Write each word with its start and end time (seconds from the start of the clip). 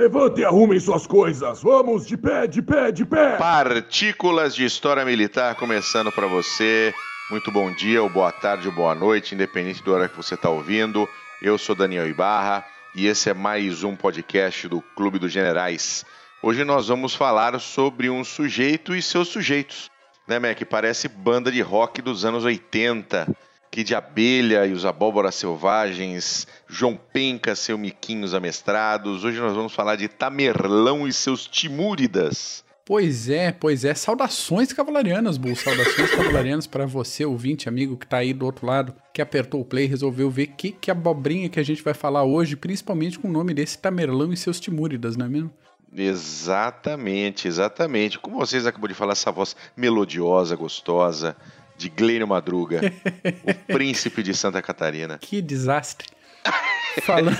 Levante 0.00 0.40
e 0.40 0.44
arrumem 0.46 0.80
suas 0.80 1.06
coisas. 1.06 1.60
Vamos, 1.60 2.06
de 2.06 2.16
pé, 2.16 2.46
de 2.46 2.62
pé, 2.62 2.90
de 2.90 3.04
pé. 3.04 3.36
Partículas 3.36 4.54
de 4.54 4.64
História 4.64 5.04
Militar 5.04 5.54
começando 5.56 6.10
para 6.10 6.26
você. 6.26 6.94
Muito 7.30 7.52
bom 7.52 7.70
dia, 7.70 8.02
ou 8.02 8.08
boa 8.08 8.32
tarde, 8.32 8.66
ou 8.66 8.74
boa 8.74 8.94
noite, 8.94 9.34
independente 9.34 9.84
da 9.84 9.92
hora 9.92 10.08
que 10.08 10.16
você 10.16 10.36
está 10.36 10.48
ouvindo. 10.48 11.06
Eu 11.42 11.58
sou 11.58 11.74
Daniel 11.74 12.08
Ibarra 12.08 12.64
e 12.96 13.08
esse 13.08 13.28
é 13.28 13.34
mais 13.34 13.84
um 13.84 13.94
podcast 13.94 14.66
do 14.68 14.80
Clube 14.80 15.18
dos 15.18 15.30
Generais. 15.30 16.06
Hoje 16.42 16.64
nós 16.64 16.88
vamos 16.88 17.14
falar 17.14 17.60
sobre 17.60 18.08
um 18.08 18.24
sujeito 18.24 18.94
e 18.94 19.02
seus 19.02 19.28
sujeitos. 19.28 19.90
Né, 20.26 20.38
Mac? 20.38 20.62
Parece 20.64 21.08
banda 21.08 21.52
de 21.52 21.60
rock 21.60 22.00
dos 22.00 22.24
anos 22.24 22.42
80 22.42 23.28
que 23.70 23.84
de 23.84 23.94
abelha 23.94 24.66
e 24.66 24.72
os 24.72 24.84
abóboras 24.84 25.36
selvagens, 25.36 26.46
João 26.66 26.98
Penca, 27.12 27.54
seu 27.54 27.78
miquinhos 27.78 28.34
amestrados. 28.34 29.24
Hoje 29.24 29.38
nós 29.38 29.54
vamos 29.54 29.72
falar 29.72 29.96
de 29.96 30.08
Tamerlão 30.08 31.06
e 31.06 31.12
seus 31.12 31.46
timúridas. 31.46 32.64
Pois 32.84 33.30
é, 33.30 33.52
pois 33.52 33.84
é. 33.84 33.94
Saudações 33.94 34.72
cavalarianas, 34.72 35.38
Bull. 35.38 35.54
Saudações 35.54 36.10
cavalarianas 36.10 36.66
para 36.66 36.86
você, 36.86 37.24
ouvinte, 37.24 37.68
amigo 37.68 37.96
que 37.96 38.04
tá 38.06 38.16
aí 38.16 38.34
do 38.34 38.44
outro 38.44 38.66
lado, 38.66 38.92
que 39.14 39.22
apertou 39.22 39.60
o 39.60 39.64
play 39.64 39.84
e 39.84 39.88
resolveu 39.88 40.28
ver 40.28 40.48
que, 40.48 40.72
que 40.72 40.90
abobrinha 40.90 41.48
que 41.48 41.60
a 41.60 41.62
gente 41.62 41.84
vai 41.84 41.94
falar 41.94 42.24
hoje, 42.24 42.56
principalmente 42.56 43.16
com 43.16 43.28
o 43.28 43.32
nome 43.32 43.54
desse 43.54 43.78
Tamerlão 43.78 44.32
e 44.32 44.36
seus 44.36 44.58
timúridas, 44.58 45.16
não 45.16 45.26
é 45.26 45.28
mesmo? 45.28 45.52
Exatamente, 45.94 47.46
exatamente. 47.46 48.18
Como 48.18 48.38
vocês 48.38 48.66
acabou 48.66 48.88
de 48.88 48.94
falar, 48.94 49.12
essa 49.12 49.30
voz 49.30 49.54
melodiosa, 49.76 50.56
gostosa, 50.56 51.36
de 51.80 51.88
Glênio 51.88 52.28
Madruga, 52.28 52.92
o 53.42 53.54
príncipe 53.72 54.22
de 54.22 54.34
Santa 54.34 54.60
Catarina. 54.60 55.16
Que 55.18 55.40
desastre. 55.40 56.08
Falando 57.02 57.38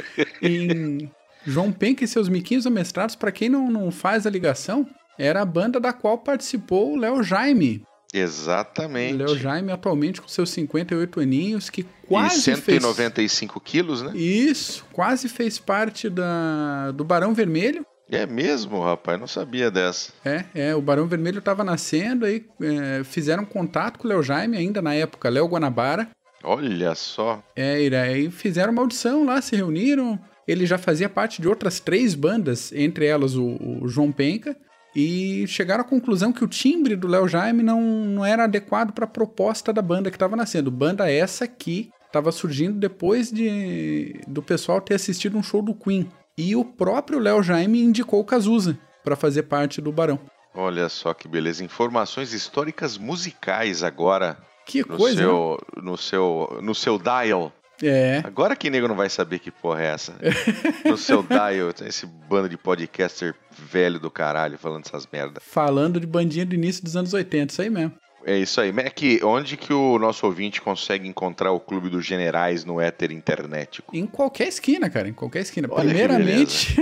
em 0.40 1.10
João 1.46 1.70
Penca 1.70 2.02
e 2.02 2.08
seus 2.08 2.28
miquinhos 2.28 2.66
amestrados, 2.66 3.14
para 3.14 3.30
quem 3.30 3.50
não, 3.50 3.70
não 3.70 3.90
faz 3.90 4.26
a 4.26 4.30
ligação, 4.30 4.88
era 5.18 5.42
a 5.42 5.44
banda 5.44 5.78
da 5.78 5.92
qual 5.92 6.16
participou 6.18 6.94
o 6.94 6.96
Léo 6.96 7.22
Jaime. 7.22 7.82
Exatamente. 8.14 9.16
Léo 9.16 9.36
Jaime, 9.36 9.72
atualmente 9.72 10.22
com 10.22 10.28
seus 10.28 10.50
58 10.50 11.20
aninhos, 11.20 11.68
que 11.68 11.84
quase. 12.06 12.50
E 12.50 12.56
195 12.56 13.60
fez... 13.60 13.70
quilos, 13.70 14.02
né? 14.02 14.12
Isso, 14.14 14.86
quase 14.92 15.28
fez 15.28 15.58
parte 15.58 16.08
da... 16.08 16.92
do 16.92 17.04
Barão 17.04 17.34
Vermelho. 17.34 17.84
É 18.12 18.26
mesmo, 18.26 18.82
rapaz, 18.82 19.18
não 19.18 19.26
sabia 19.26 19.70
dessa. 19.70 20.12
É, 20.22 20.44
é, 20.54 20.74
o 20.74 20.82
Barão 20.82 21.06
Vermelho 21.06 21.38
estava 21.38 21.64
nascendo, 21.64 22.26
aí 22.26 22.44
é, 22.60 23.02
fizeram 23.02 23.42
contato 23.42 23.98
com 23.98 24.06
o 24.06 24.10
Léo 24.10 24.22
Jaime 24.22 24.54
ainda 24.54 24.82
na 24.82 24.94
época, 24.94 25.30
Léo 25.30 25.46
Guanabara. 25.46 26.10
Olha 26.44 26.94
só. 26.94 27.42
É, 27.56 27.82
e 27.82 27.96
aí 27.96 28.30
fizeram 28.30 28.70
uma 28.70 28.82
audição 28.82 29.24
lá, 29.24 29.40
se 29.40 29.56
reuniram. 29.56 30.20
Ele 30.46 30.66
já 30.66 30.76
fazia 30.76 31.08
parte 31.08 31.40
de 31.40 31.48
outras 31.48 31.80
três 31.80 32.14
bandas, 32.14 32.70
entre 32.72 33.06
elas 33.06 33.34
o, 33.34 33.56
o 33.80 33.88
João 33.88 34.12
Penca, 34.12 34.54
e 34.94 35.46
chegaram 35.46 35.80
à 35.80 35.84
conclusão 35.84 36.32
que 36.32 36.44
o 36.44 36.48
timbre 36.48 36.96
do 36.96 37.08
Léo 37.08 37.26
Jaime 37.26 37.62
não, 37.62 37.80
não 37.80 38.26
era 38.26 38.44
adequado 38.44 38.92
para 38.92 39.06
a 39.06 39.08
proposta 39.08 39.72
da 39.72 39.80
banda 39.80 40.10
que 40.10 40.16
estava 40.16 40.36
nascendo. 40.36 40.70
Banda 40.70 41.10
essa 41.10 41.48
que 41.48 41.90
estava 42.06 42.30
surgindo 42.30 42.78
depois 42.78 43.32
de 43.32 44.20
do 44.28 44.42
pessoal 44.42 44.82
ter 44.82 44.96
assistido 44.96 45.38
um 45.38 45.42
show 45.42 45.62
do 45.62 45.74
Queen. 45.74 46.10
E 46.36 46.56
o 46.56 46.64
próprio 46.64 47.18
Léo 47.18 47.42
Jaime 47.42 47.82
indicou 47.82 48.20
o 48.20 48.24
Cazuza 48.24 48.78
para 49.04 49.16
fazer 49.16 49.44
parte 49.44 49.80
do 49.80 49.92
Barão. 49.92 50.18
Olha 50.54 50.88
só 50.88 51.12
que 51.12 51.28
beleza. 51.28 51.64
Informações 51.64 52.32
históricas 52.32 52.96
musicais 52.96 53.82
agora. 53.82 54.38
Que 54.66 54.80
no 54.80 54.96
coisa. 54.96 55.18
Seu, 55.18 55.58
né? 55.76 55.82
No 55.82 55.96
seu, 55.96 56.58
no 56.62 56.74
seu 56.74 56.98
dial. 56.98 57.52
É. 57.82 58.22
Agora 58.24 58.54
que 58.54 58.70
nego 58.70 58.86
não 58.86 58.94
vai 58.94 59.08
saber 59.08 59.40
que 59.40 59.50
porra 59.50 59.82
é 59.82 59.86
essa. 59.86 60.14
no 60.88 60.96
seu 60.96 61.22
dial, 61.22 61.70
esse 61.86 62.06
bando 62.06 62.48
de 62.48 62.56
podcaster 62.56 63.34
velho 63.50 63.98
do 63.98 64.10
caralho 64.10 64.56
falando 64.56 64.86
essas 64.86 65.06
merda. 65.12 65.40
Falando 65.40 65.98
de 65.98 66.06
bandinha 66.06 66.46
do 66.46 66.54
início 66.54 66.82
dos 66.82 66.96
anos 66.96 67.12
80, 67.12 67.52
isso 67.52 67.62
aí 67.62 67.70
mesmo. 67.70 67.94
É 68.24 68.38
isso 68.38 68.60
aí. 68.60 68.72
Mac, 68.72 68.98
onde 69.24 69.56
que 69.56 69.72
o 69.72 69.98
nosso 69.98 70.26
ouvinte 70.26 70.60
consegue 70.60 71.08
encontrar 71.08 71.52
o 71.52 71.60
Clube 71.60 71.88
dos 71.88 72.06
Generais 72.06 72.64
no 72.64 72.80
éter 72.80 73.12
internet? 73.12 73.82
Em 73.92 74.06
qualquer 74.06 74.48
esquina, 74.48 74.88
cara, 74.88 75.08
em 75.08 75.12
qualquer 75.12 75.40
esquina. 75.40 75.68
Olha 75.70 75.88
Primeiramente... 75.88 76.76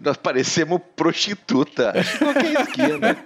Nós 0.00 0.16
parecemos 0.16 0.80
prostituta. 0.96 1.92
Qualquer 2.18 2.62
esquina. 2.62 3.16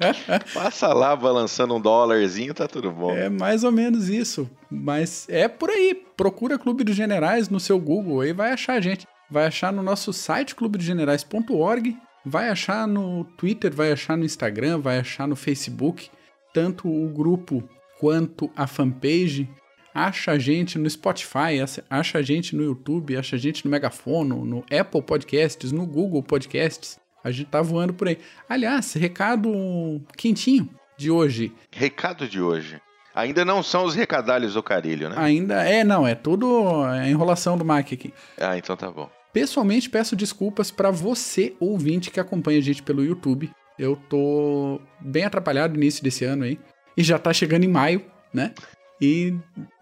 Passa 0.52 0.88
lá 0.92 1.16
balançando 1.16 1.74
um 1.74 1.80
dólarzinho, 1.80 2.52
tá 2.52 2.68
tudo 2.68 2.92
bom. 2.92 3.16
É 3.16 3.30
mais 3.30 3.64
ou 3.64 3.72
menos 3.72 4.08
isso. 4.10 4.48
Mas 4.70 5.26
é 5.30 5.48
por 5.48 5.70
aí. 5.70 5.94
Procura 6.16 6.58
Clube 6.58 6.84
dos 6.84 6.94
Generais 6.94 7.48
no 7.48 7.58
seu 7.58 7.78
Google 7.78 8.20
aí 8.20 8.34
vai 8.34 8.52
achar 8.52 8.74
a 8.74 8.80
gente. 8.80 9.06
Vai 9.30 9.46
achar 9.46 9.72
no 9.72 9.82
nosso 9.82 10.12
site 10.12 10.54
clubedogenerais.org, 10.54 11.96
vai 12.24 12.48
achar 12.48 12.86
no 12.86 13.24
Twitter, 13.24 13.74
vai 13.74 13.92
achar 13.92 14.16
no 14.16 14.24
Instagram, 14.24 14.78
vai 14.78 14.98
achar 14.98 15.26
no 15.26 15.36
Facebook 15.36 16.10
tanto 16.52 16.88
o 16.88 17.08
grupo 17.08 17.62
quanto 17.98 18.50
a 18.56 18.66
fanpage. 18.66 19.48
Acha 19.94 20.32
a 20.32 20.38
gente 20.38 20.78
no 20.78 20.88
Spotify, 20.88 21.60
acha 21.90 22.18
a 22.18 22.22
gente 22.22 22.54
no 22.54 22.62
YouTube, 22.62 23.16
acha 23.16 23.36
a 23.36 23.38
gente 23.38 23.64
no 23.64 23.70
Megafono, 23.70 24.44
no 24.44 24.64
Apple 24.70 25.02
Podcasts, 25.02 25.72
no 25.72 25.86
Google 25.86 26.22
Podcasts. 26.22 27.00
A 27.24 27.30
gente 27.30 27.48
tá 27.48 27.60
voando 27.60 27.92
por 27.92 28.08
aí. 28.08 28.18
Aliás, 28.48 28.92
recado 28.94 30.00
quentinho 30.16 30.68
de 30.96 31.10
hoje. 31.10 31.52
Recado 31.70 32.28
de 32.28 32.40
hoje. 32.40 32.80
Ainda 33.14 33.44
não 33.44 33.62
são 33.62 33.84
os 33.84 33.96
recadalhos 33.96 34.54
do 34.54 34.62
carilho, 34.62 35.08
né? 35.08 35.16
Ainda 35.18 35.68
é, 35.68 35.82
não, 35.82 36.06
é 36.06 36.14
tudo 36.14 36.84
a 36.84 37.08
enrolação 37.08 37.58
do 37.58 37.64
Mac 37.64 37.92
aqui. 37.92 38.14
Ah, 38.38 38.56
então 38.56 38.76
tá 38.76 38.88
bom. 38.90 39.10
Pessoalmente, 39.32 39.90
peço 39.90 40.14
desculpas 40.14 40.70
para 40.70 40.90
você, 40.90 41.54
ouvinte, 41.58 42.10
que 42.10 42.20
acompanha 42.20 42.58
a 42.58 42.62
gente 42.62 42.82
pelo 42.82 43.04
YouTube. 43.04 43.50
Eu 43.78 43.96
tô 44.08 44.80
bem 45.00 45.24
atrapalhado 45.24 45.74
no 45.74 45.80
início 45.80 46.02
desse 46.02 46.24
ano 46.24 46.44
aí. 46.44 46.58
E 46.96 47.02
já 47.02 47.18
tá 47.18 47.32
chegando 47.32 47.64
em 47.64 47.68
maio, 47.68 48.04
né? 48.34 48.52
E 49.00 49.34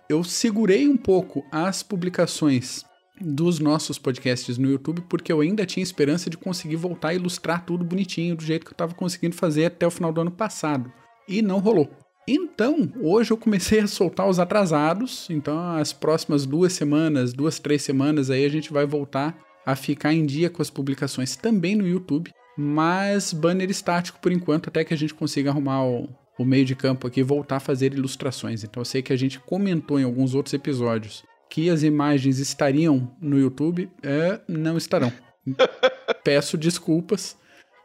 eu 0.09 0.23
segurei 0.23 0.87
um 0.87 0.97
pouco 0.97 1.45
as 1.51 1.83
publicações 1.83 2.85
dos 3.19 3.59
nossos 3.59 3.99
podcasts 3.99 4.59
no 4.59 4.71
YouTube 4.71 5.03
porque 5.09 5.33
eu 5.33 5.41
ainda 5.41 5.65
tinha 5.65 5.83
esperança 5.83 6.29
de 6.29 6.37
conseguir 6.37 6.77
voltar 6.77 7.09
a 7.09 7.15
ilustrar 7.15 7.65
tudo 7.65 7.83
bonitinho 7.83 8.37
do 8.37 8.45
jeito 8.45 8.67
que 8.67 8.73
eu 8.73 8.77
tava 8.77 8.95
conseguindo 8.95 9.35
fazer 9.35 9.65
até 9.65 9.87
o 9.87 9.91
final 9.91 10.13
do 10.13 10.21
ano 10.21 10.31
passado. 10.31 10.93
E 11.27 11.41
não 11.41 11.59
rolou. 11.59 11.91
Então, 12.29 12.93
hoje 13.01 13.31
eu 13.31 13.37
comecei 13.37 13.81
a 13.81 13.87
soltar 13.87 14.29
os 14.29 14.39
atrasados. 14.39 15.29
Então, 15.31 15.59
as 15.77 15.93
próximas 15.93 16.45
duas 16.45 16.73
semanas, 16.73 17.33
duas, 17.33 17.59
três 17.59 17.83
semanas 17.83 18.31
aí, 18.31 18.45
a 18.45 18.51
gente 18.51 18.73
vai 18.73 18.85
voltar 18.85 19.39
a 19.65 19.75
ficar 19.75 20.13
em 20.13 20.27
dia 20.27 20.51
com 20.51 20.61
as 20.61 20.71
publicações 20.71 21.35
também 21.35 21.75
no 21.75 21.87
YouTube 21.87 22.31
mas 22.57 23.33
banner 23.33 23.71
estático 23.71 24.19
por 24.21 24.33
enquanto, 24.33 24.69
até 24.69 24.85
que 24.85 24.95
a 24.95 24.97
gente 24.97 25.15
consiga 25.15 25.51
arrumar 25.51 25.85
o, 25.85 26.09
o 26.39 26.45
meio 26.45 26.65
de 26.65 26.75
campo 26.75 27.07
aqui 27.07 27.21
e 27.21 27.25
voltar 27.25 27.57
a 27.57 27.61
fazer 27.61 27.93
ilustrações. 27.93 28.65
Então 28.65 28.81
eu 28.81 28.85
sei 28.85 29.03
que 29.03 29.13
a 29.13 29.17
gente 29.17 29.39
comentou 29.39 30.01
em 30.01 30.05
alguns 30.05 30.35
outros 30.35 30.55
episódios 30.55 31.25
que 31.49 31.71
as 31.71 31.83
imagens 31.83 32.39
estariam 32.39 33.15
no 33.21 33.39
YouTube, 33.39 33.91
é, 34.03 34.41
não 34.49 34.77
estarão. 34.77 35.13
Peço 36.25 36.57
desculpas, 36.57 37.37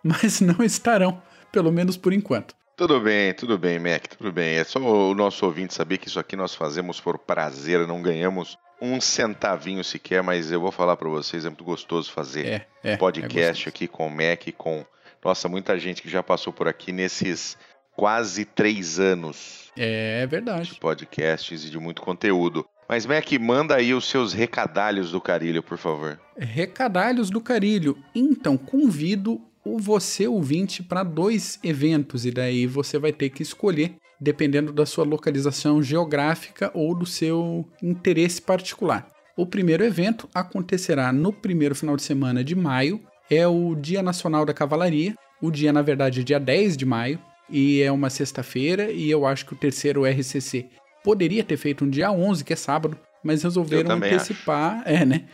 mas 0.04 0.42
não 0.42 0.64
estarão, 0.64 1.22
pelo 1.52 1.72
menos 1.72 1.98
por 1.98 2.14
enquanto. 2.14 2.56
Tudo 2.76 3.00
bem, 3.00 3.34
tudo 3.34 3.60
bem, 3.60 3.78
Mac, 3.78 4.08
tudo 4.08 4.32
bem. 4.32 4.56
É 4.56 4.64
só 4.64 4.80
o 4.80 5.14
nosso 5.14 5.46
ouvinte 5.46 5.74
saber 5.74 6.00
que 6.00 6.08
isso 6.08 6.20
aqui 6.20 6.36
nós 6.36 6.56
fazemos 6.56 7.00
por 7.00 7.20
prazer, 7.20 7.86
não 7.86 8.02
ganhamos 8.02 8.58
um 8.82 9.00
centavinho 9.00 9.84
sequer, 9.84 10.24
mas 10.24 10.52
eu 10.52 10.60
vou 10.60 10.72
falar 10.72 10.98
para 10.98 11.08
vocês, 11.08 11.46
é 11.46 11.50
muito 11.50 11.64
gostoso 11.64 12.12
fazer 12.12 12.46
é, 12.46 12.68
é, 12.84 12.98
podcast 12.98 13.68
é 13.68 13.70
aqui 13.70 13.88
com 13.88 14.08
o 14.08 14.10
Mac, 14.10 14.52
com 14.58 14.84
nossa 15.24 15.48
muita 15.48 15.78
gente 15.78 16.02
que 16.02 16.10
já 16.10 16.24
passou 16.24 16.52
por 16.52 16.68
aqui 16.68 16.92
nesses 16.92 17.56
quase 17.96 18.44
três 18.44 19.00
anos. 19.00 19.72
É 19.78 20.26
verdade. 20.26 20.72
De 20.72 20.80
podcasts 20.80 21.64
e 21.64 21.70
de 21.70 21.78
muito 21.78 22.02
conteúdo. 22.02 22.66
Mas 22.90 23.06
Mac, 23.06 23.32
manda 23.40 23.76
aí 23.76 23.94
os 23.94 24.10
seus 24.10 24.34
recadalhos 24.34 25.12
do 25.12 25.22
Carilho, 25.22 25.62
por 25.62 25.78
favor. 25.78 26.20
Recadalhos 26.36 27.30
do 27.30 27.40
Carilho. 27.40 27.98
Então, 28.14 28.58
convido 28.58 29.40
o 29.64 29.78
você 29.78 30.28
ouvinte 30.28 30.82
para 30.82 31.04
dois 31.04 31.60
eventos 31.64 32.26
e 32.26 32.32
daí 32.32 32.66
você 32.66 32.98
vai 32.98 33.14
ter 33.14 33.30
que 33.30 33.44
escolher 33.44 33.96
dependendo 34.22 34.72
da 34.72 34.86
sua 34.86 35.04
localização 35.04 35.82
geográfica 35.82 36.70
ou 36.76 36.94
do 36.94 37.08
seu 37.08 37.68
interesse 37.82 38.40
particular. 38.40 39.08
O 39.36 39.48
primeiro 39.48 39.84
evento 39.84 40.30
acontecerá 40.32 41.12
no 41.12 41.34
primeiro 41.34 41.74
final 41.74 41.96
de 41.96 42.04
semana 42.04 42.44
de 42.44 42.56
maio, 42.56 43.02
é 43.30 43.48
o 43.48 43.74
Dia 43.74 44.04
Nacional 44.04 44.46
da 44.46 44.54
Cavalaria. 44.54 45.16
O 45.42 45.50
dia, 45.50 45.74
na 45.74 45.82
verdade, 45.82 46.22
é 46.22 46.24
dia 46.24 46.40
10 46.40 46.78
de 46.78 46.86
maio, 46.86 47.20
e 47.50 47.82
é 47.82 47.92
uma 47.92 48.12
sexta-feira, 48.12 48.92
e 48.92 49.10
eu 49.10 49.26
acho 49.26 49.46
que 49.46 49.54
o 49.54 49.58
terceiro 49.58 50.06
RCC 50.06 50.68
poderia 51.04 51.44
ter 51.44 51.58
feito 51.58 51.84
um 51.84 51.90
dia 51.90 52.12
11, 52.12 52.44
que 52.44 52.54
é 52.54 52.56
sábado, 52.56 52.96
mas 53.24 53.42
resolveram 53.42 53.96
antecipar, 53.96 54.82
acho. 54.82 54.90
é, 54.90 55.06
né? 55.06 55.26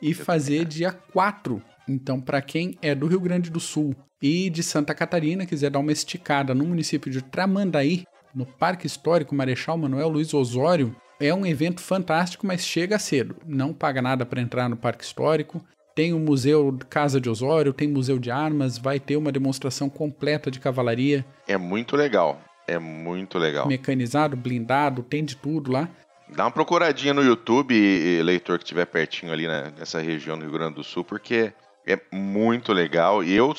E 0.00 0.10
eu 0.10 0.14
fazer 0.14 0.64
dia 0.64 0.92
4. 0.92 1.62
Então, 1.86 2.20
para 2.20 2.40
quem 2.40 2.78
é 2.80 2.94
do 2.94 3.06
Rio 3.06 3.20
Grande 3.20 3.50
do 3.50 3.60
Sul 3.60 3.94
e 4.22 4.48
de 4.48 4.62
Santa 4.62 4.94
Catarina, 4.94 5.44
quiser 5.44 5.70
dar 5.70 5.80
uma 5.80 5.92
esticada 5.92 6.54
no 6.54 6.64
município 6.64 7.10
de 7.10 7.20
Tramandaí, 7.22 8.04
no 8.34 8.46
Parque 8.46 8.86
Histórico 8.86 9.34
Marechal 9.34 9.76
Manuel 9.76 10.08
Luiz 10.08 10.32
Osório. 10.34 10.94
É 11.20 11.34
um 11.34 11.44
evento 11.44 11.80
fantástico, 11.80 12.46
mas 12.46 12.64
chega 12.64 12.98
cedo. 12.98 13.36
Não 13.46 13.72
paga 13.72 14.00
nada 14.00 14.24
para 14.24 14.40
entrar 14.40 14.68
no 14.68 14.76
Parque 14.76 15.04
Histórico. 15.04 15.62
tem 15.94 16.14
o 16.14 16.18
Museu 16.18 16.78
Casa 16.88 17.20
de 17.20 17.28
Osório, 17.28 17.74
tem 17.74 17.88
Museu 17.88 18.18
de 18.18 18.30
Armas, 18.30 18.78
vai 18.78 18.98
ter 18.98 19.16
uma 19.16 19.30
demonstração 19.30 19.90
completa 19.90 20.50
de 20.50 20.58
cavalaria. 20.58 21.26
É 21.46 21.58
muito 21.58 21.94
legal. 21.94 22.40
É 22.66 22.78
muito 22.78 23.36
legal. 23.38 23.66
Mecanizado, 23.66 24.36
blindado, 24.36 25.02
tem 25.02 25.24
de 25.24 25.36
tudo 25.36 25.72
lá. 25.72 25.88
Dá 26.28 26.44
uma 26.44 26.50
procuradinha 26.50 27.12
no 27.12 27.22
YouTube, 27.22 28.22
leitor 28.22 28.58
que 28.58 28.64
estiver 28.64 28.86
pertinho 28.86 29.32
ali 29.32 29.48
né, 29.48 29.72
nessa 29.76 30.00
região 30.00 30.38
do 30.38 30.44
Rio 30.44 30.52
Grande 30.52 30.76
do 30.76 30.84
Sul, 30.84 31.04
porque 31.04 31.52
é 31.86 31.98
muito 32.12 32.72
legal. 32.72 33.24
E 33.24 33.34
eu 33.34 33.52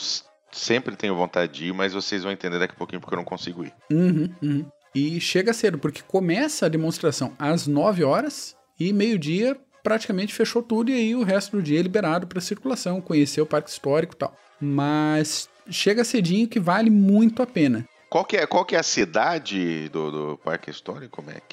sempre 0.52 0.96
tenho 0.96 1.16
vontade 1.16 1.54
de 1.54 1.66
ir, 1.68 1.74
mas 1.74 1.94
vocês 1.94 2.24
vão 2.24 2.32
entender 2.32 2.60
daqui 2.60 2.74
a 2.74 2.78
pouquinho 2.78 3.02
porque 3.02 3.16
eu 3.16 3.20
não 3.20 3.26
consigo 3.26 3.64
ir. 3.64 3.74
Uhum, 3.92 4.30
uhum. 4.42 4.66
E 4.94 5.20
chega 5.22 5.54
cedo, 5.54 5.78
porque 5.78 6.02
começa 6.02 6.66
a 6.66 6.70
demonstração 6.70 7.34
às 7.40 7.66
9 7.66 8.04
horas 8.04 8.56
e 8.80 8.92
meio-dia 8.92 9.58
praticamente 9.84 10.34
fechou 10.34 10.62
tudo 10.62 10.92
e 10.92 10.94
aí 10.94 11.16
o 11.16 11.24
resto 11.24 11.58
do 11.58 11.64
dia 11.64 11.80
é 11.80 11.82
liberado 11.82 12.28
para 12.28 12.42
circulação, 12.42 13.02
conhecer 13.02 13.42
o 13.42 13.46
parque 13.46 13.70
histórico 13.70 14.14
e 14.14 14.18
tal. 14.18 14.36
Mas 14.60 15.50
chega 15.70 16.04
cedinho 16.04 16.48
que 16.48 16.60
vale 16.60 16.90
muito 16.90 17.42
a 17.42 17.48
pena. 17.48 17.86
Qual 18.10 18.26
que 18.26 18.38
é, 18.38 18.46
qual 18.46 18.66
que 18.66 18.76
é 18.76 18.80
a 18.80 18.84
cidade 18.84 19.88
do, 19.90 20.12
do 20.12 20.38
parque 20.38 20.70
histórico, 20.70 21.24
Mac? 21.24 21.44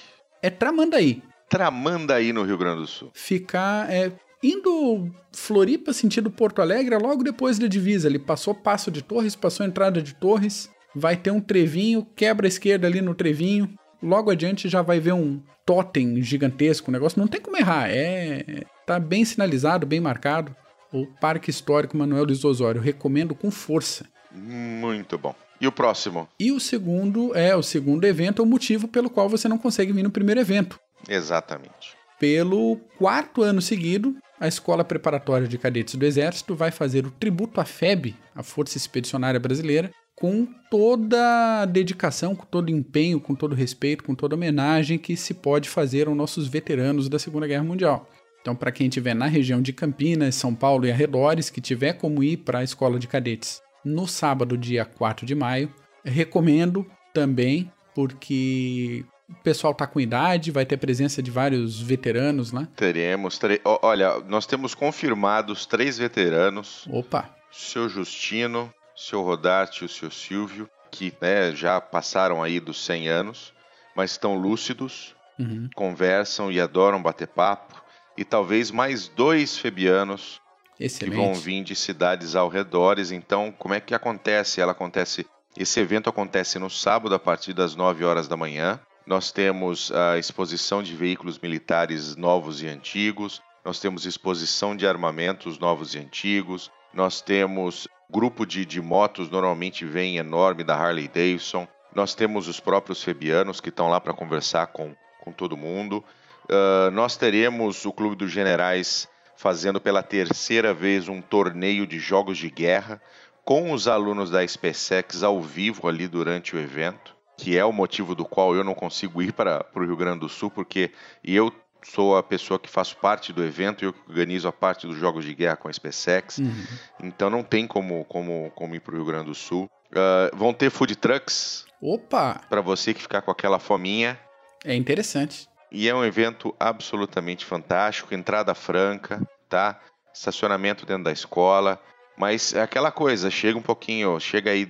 É 0.43 0.51
Tramandaí. 0.51 1.23
Tramandaí, 1.49 2.33
no 2.33 2.43
Rio 2.43 2.59
Grande 2.59 2.81
do 2.81 2.87
Sul. 2.87 3.11
Ficar 3.15 3.91
é, 3.91 4.13
indo 4.43 5.11
Floripa, 5.33 5.93
sentido 5.93 6.31
Porto 6.31 6.61
Alegre, 6.61 6.95
é 6.95 6.99
logo 6.99 7.23
depois 7.23 7.59
da 7.59 7.67
divisa. 7.67 8.09
Ele 8.09 8.19
passou 8.19 8.55
Passo 8.55 8.91
de 8.91 9.03
Torres, 9.03 9.37
passou 9.37 9.65
entrada 9.65 10.03
de 10.03 10.15
Torres, 10.15 10.71
vai 10.95 11.17
ter 11.17 11.31
um 11.31 11.41
trevinho, 11.41 12.07
quebra 12.17 12.47
a 12.47 12.49
esquerda 12.49 12.87
ali 12.87 13.01
no 13.01 13.15
trevinho. 13.15 13.69
Logo 14.03 14.31
adiante 14.31 14.69
já 14.69 14.83
vai 14.83 15.01
ver 15.01 15.13
um 15.13 15.43
totem 15.67 16.23
gigantesco, 16.23 16.91
o 16.91 16.93
negócio 16.93 17.21
não 17.21 17.27
tem 17.27 17.41
como 17.41 17.57
errar, 17.57 17.91
é 17.91 18.65
tá 18.87 18.99
bem 18.99 19.25
sinalizado, 19.25 19.87
bem 19.87 20.01
marcado. 20.01 20.57
O 20.91 21.07
Parque 21.07 21.51
Histórico 21.51 21.97
Manuel 21.97 22.25
Luiz 22.25 22.43
Osório, 22.43 22.81
recomendo 22.81 23.35
com 23.35 23.51
força. 23.51 24.07
Muito 24.33 25.19
bom. 25.19 25.35
E 25.61 25.67
o 25.67 25.73
próximo? 25.73 26.29
E 26.39 26.53
o 26.53 26.61
segundo 26.61 27.37
é 27.37 27.55
o 27.55 27.63
segundo 27.63 28.07
evento, 28.07 28.41
é 28.41 28.45
o 28.45 28.49
motivo 28.49 28.89
pelo 28.89 29.11
qual 29.11 29.29
você 29.29 29.49
não 29.49 29.59
consegue 29.59 29.93
vir 29.93 30.03
no 30.03 30.11
primeiro 30.11 30.41
evento. 30.41 30.81
Exatamente. 31.07 31.97
Pelo 32.19 32.77
quarto 32.97 33.43
ano 33.43 33.61
seguido, 33.61 34.17
a 34.41 34.47
Escola 34.47 34.85
Preparatória 34.85 35.49
de 35.49 35.59
Cadetes 35.59 35.95
do 35.95 36.05
Exército 36.05 36.55
vai 36.55 36.71
fazer 36.71 37.07
o 37.07 37.11
tributo 37.11 37.61
à 37.61 37.65
FEB, 37.65 38.15
a 38.35 38.43
Força 38.43 38.77
Expedicionária 38.77 39.41
Brasileira, 39.41 39.91
com 40.15 40.49
toda 40.71 41.63
a 41.63 41.65
dedicação, 41.65 42.35
com 42.35 42.45
todo 42.45 42.71
empenho, 42.71 43.21
com 43.21 43.35
todo 43.35 43.55
respeito, 43.55 44.03
com 44.03 44.15
toda 44.15 44.35
homenagem 44.35 44.99
que 44.99 45.17
se 45.17 45.35
pode 45.35 45.69
fazer 45.69 46.09
aos 46.09 46.17
nossos 46.17 46.49
veteranos 46.49 47.09
da 47.09 47.19
Segunda 47.19 47.47
Guerra 47.47 47.65
Mundial. 47.65 48.09
Então, 48.41 48.55
para 48.55 48.73
quem 48.73 48.89
estiver 48.89 49.15
na 49.15 49.27
região 49.27 49.61
de 49.61 49.73
Campinas, 49.73 50.35
São 50.35 50.55
Paulo 50.55 50.87
e 50.87 50.91
arredores, 50.91 51.51
que 51.51 51.61
tiver 51.61 51.95
como 51.95 52.23
ir 52.23 52.39
para 52.39 52.61
a 52.61 52.65
escola 52.65 52.99
de 52.99 53.07
cadetes 53.07 53.61
no 53.85 54.07
sábado, 54.07 54.57
dia 54.57 54.85
4 54.85 55.25
de 55.25 55.35
maio, 55.35 55.73
recomendo 56.05 56.87
também, 57.13 57.71
porque 57.95 59.05
o 59.29 59.35
pessoal 59.43 59.75
tá 59.75 59.87
com 59.87 60.01
idade, 60.01 60.51
vai 60.51 60.65
ter 60.65 60.79
presença 60.79 61.23
de 61.23 61.31
vários 61.31 61.81
veteranos 61.81 62.51
lá. 62.51 62.67
Teremos. 62.75 63.39
Olha, 63.83 64.19
nós 64.21 64.47
temos 64.47 64.75
confirmados 64.75 65.67
três 65.67 65.99
veteranos. 65.99 66.87
Opa! 66.91 67.29
Seu 67.53 67.89
Justino, 67.89 68.73
seu 68.97 69.23
Rodarte 69.23 69.83
e 69.83 69.87
o 69.87 69.89
seu 69.89 70.11
Silvio, 70.11 70.69
que 70.91 71.13
né, 71.21 71.55
já 71.55 71.81
passaram 71.81 72.43
aí 72.43 72.59
dos 72.59 72.83
100 72.85 73.09
anos, 73.09 73.53
mas 73.95 74.13
estão 74.13 74.35
lúcidos, 74.35 75.15
uhum. 75.39 75.69
conversam 75.75 76.51
e 76.51 76.61
adoram 76.61 77.03
bater 77.03 77.29
papo. 77.29 77.83
E 78.17 78.25
talvez 78.25 78.71
mais 78.71 79.09
dois 79.09 79.59
febianos 79.59 80.41
Excelente. 80.81 81.15
que 81.15 81.23
vão 81.23 81.35
vir 81.35 81.63
de 81.63 81.77
cidades 81.77 82.35
ao 82.35 82.49
redores. 82.49 83.11
Então, 83.11 83.53
como 83.53 83.75
é 83.75 83.81
que 83.81 83.95
acontece? 83.95 84.61
Ela 84.61 84.73
acontece. 84.73 85.27
Esse 85.57 85.81
evento 85.81 86.09
acontece 86.09 86.59
no 86.59 86.71
sábado 86.71 87.15
a 87.15 87.19
partir 87.19 87.53
das 87.53 87.75
9 87.77 88.05
horas 88.05 88.27
da 88.27 88.37
manhã. 88.37 88.81
Nós 89.09 89.33
temos 89.33 89.91
a 89.91 90.19
exposição 90.19 90.83
de 90.83 90.95
veículos 90.95 91.39
militares 91.39 92.15
novos 92.15 92.61
e 92.61 92.69
antigos. 92.69 93.41
Nós 93.65 93.81
temos 93.81 94.05
exposição 94.05 94.77
de 94.77 94.87
armamentos 94.87 95.59
novos 95.59 95.95
e 95.95 95.99
antigos. 95.99 96.71
Nós 96.93 97.23
temos 97.23 97.89
grupo 98.11 98.45
de, 98.45 98.67
de 98.67 98.83
motos, 98.83 99.31
normalmente 99.31 99.87
vem 99.87 100.19
enorme 100.19 100.63
da 100.63 100.77
Harley 100.77 101.09
Davidson. 101.09 101.67
Nós 101.95 102.15
temos 102.15 102.49
os 102.49 102.61
próprios 102.61 103.03
Febianos 103.03 103.63
que 103.63 103.71
estão 103.71 103.89
lá 103.89 103.99
para 103.99 104.13
conversar 104.13 104.67
com, 104.67 104.95
com 105.21 105.33
todo 105.33 105.57
mundo. 105.57 106.05
Uh, 106.45 106.91
nós 106.91 107.17
teremos 107.17 107.87
o 107.87 107.93
Clube 107.95 108.15
dos 108.15 108.31
Generais 108.31 109.09
fazendo 109.39 109.81
pela 109.81 110.03
terceira 110.03 110.75
vez 110.75 111.09
um 111.09 111.23
torneio 111.23 111.87
de 111.87 111.99
jogos 111.99 112.37
de 112.37 112.51
guerra 112.51 113.01
com 113.43 113.73
os 113.73 113.89
alunos 113.89 114.29
da 114.29 114.47
SpaceX 114.47 115.23
ao 115.23 115.41
vivo 115.41 115.89
ali 115.89 116.07
durante 116.07 116.55
o 116.55 116.59
evento, 116.59 117.17
que 117.39 117.57
é 117.57 117.65
o 117.65 117.73
motivo 117.73 118.17
do 118.17 118.25
qual 118.25 118.55
eu 118.55 118.65
não 118.65 118.75
consigo 118.75 119.23
ir 119.23 119.33
para 119.33 119.65
o 119.75 119.81
Rio 119.81 119.97
Grande 119.97 120.21
do 120.21 120.29
Sul, 120.29 120.51
porque 120.51 120.91
eu 121.25 121.53
sou 121.85 122.17
a 122.17 122.23
pessoa 122.23 122.59
que 122.59 122.69
faço 122.69 122.97
parte 122.97 123.33
do 123.33 123.45
evento, 123.45 123.85
eu 123.85 123.95
organizo 124.09 124.49
a 124.49 124.53
parte 124.53 124.89
dos 124.89 124.99
jogos 124.99 125.25
de 125.25 125.33
guerra 125.33 125.57
com 125.57 125.69
a 125.69 125.73
SpaceX, 125.73 126.39
uhum. 126.39 126.67
então 127.05 127.31
não 127.31 127.45
tem 127.45 127.67
como, 127.67 128.05
como, 128.07 128.51
como 128.57 128.75
ir 128.75 128.81
para 128.81 128.93
o 128.93 128.97
Rio 128.97 129.07
Grande 129.07 129.27
do 129.27 129.35
Sul. 129.37 129.71
Uh, 129.91 130.37
vão 130.37 130.53
ter 130.53 130.69
food 130.69 130.97
trucks. 130.97 131.65
Opa! 131.81 132.41
Para 132.51 132.61
você 132.61 132.93
que 132.93 133.01
ficar 133.01 133.23
com 133.23 133.31
aquela 133.31 133.61
fominha. 133.61 134.19
É 134.65 134.75
interessante. 134.75 135.49
E 135.71 135.89
é 135.89 135.95
um 135.95 136.05
evento 136.05 136.55
absolutamente 136.59 137.45
fantástico, 137.45 138.13
entrada 138.13 138.53
franca, 138.53 139.23
tá? 139.49 139.81
Estacionamento 140.13 140.85
dentro 140.85 141.05
da 141.05 141.13
escola. 141.13 141.81
Mas 142.17 142.53
é 142.53 142.61
aquela 142.61 142.91
coisa, 142.91 143.31
chega 143.31 143.57
um 143.57 143.63
pouquinho, 143.63 144.19
chega 144.19 144.51
aí 144.51 144.67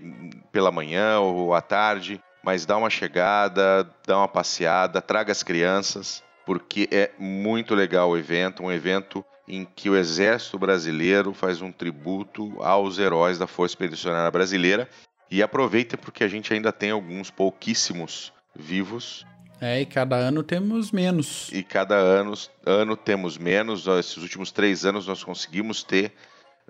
pela 0.53 0.71
manhã 0.71 1.19
ou 1.19 1.55
à 1.55 1.62
tarde, 1.62 2.21
mas 2.49 2.65
dá 2.65 2.79
uma 2.79 2.89
chegada, 2.89 3.87
dá 4.06 4.17
uma 4.17 4.27
passeada, 4.27 5.03
traga 5.03 5.31
as 5.31 5.43
crianças, 5.43 6.25
porque 6.47 6.89
é 6.91 7.11
muito 7.19 7.75
legal 7.75 8.09
o 8.09 8.17
evento, 8.17 8.62
um 8.62 8.73
evento 8.73 9.23
em 9.47 9.67
que 9.67 9.91
o 9.91 9.95
Exército 9.95 10.59
Brasileiro 10.59 11.35
faz 11.35 11.61
um 11.61 11.71
tributo 11.71 12.56
aos 12.62 12.99
heróis 12.99 13.37
da 13.37 13.47
Força 13.47 13.73
Expedicionária 13.73 14.31
Brasileira. 14.31 14.89
E 15.31 15.43
aproveita 15.43 15.99
porque 15.99 16.25
a 16.25 16.29
gente 16.29 16.55
ainda 16.55 16.73
tem 16.73 16.91
alguns 16.91 17.31
pouquíssimos 17.31 18.33
vivos. 18.56 19.27
É, 19.61 19.83
e 19.83 19.85
cada 19.85 20.17
ano 20.17 20.43
temos 20.43 20.91
menos. 20.91 21.50
E 21.53 21.62
cada 21.62 21.97
ano, 21.97 22.33
ano 22.65 22.97
temos 22.97 23.37
menos. 23.37 23.87
Esses 23.87 24.17
últimos 24.17 24.50
três 24.50 24.87
anos 24.87 25.07
nós 25.07 25.23
conseguimos 25.23 25.83
ter 25.83 26.14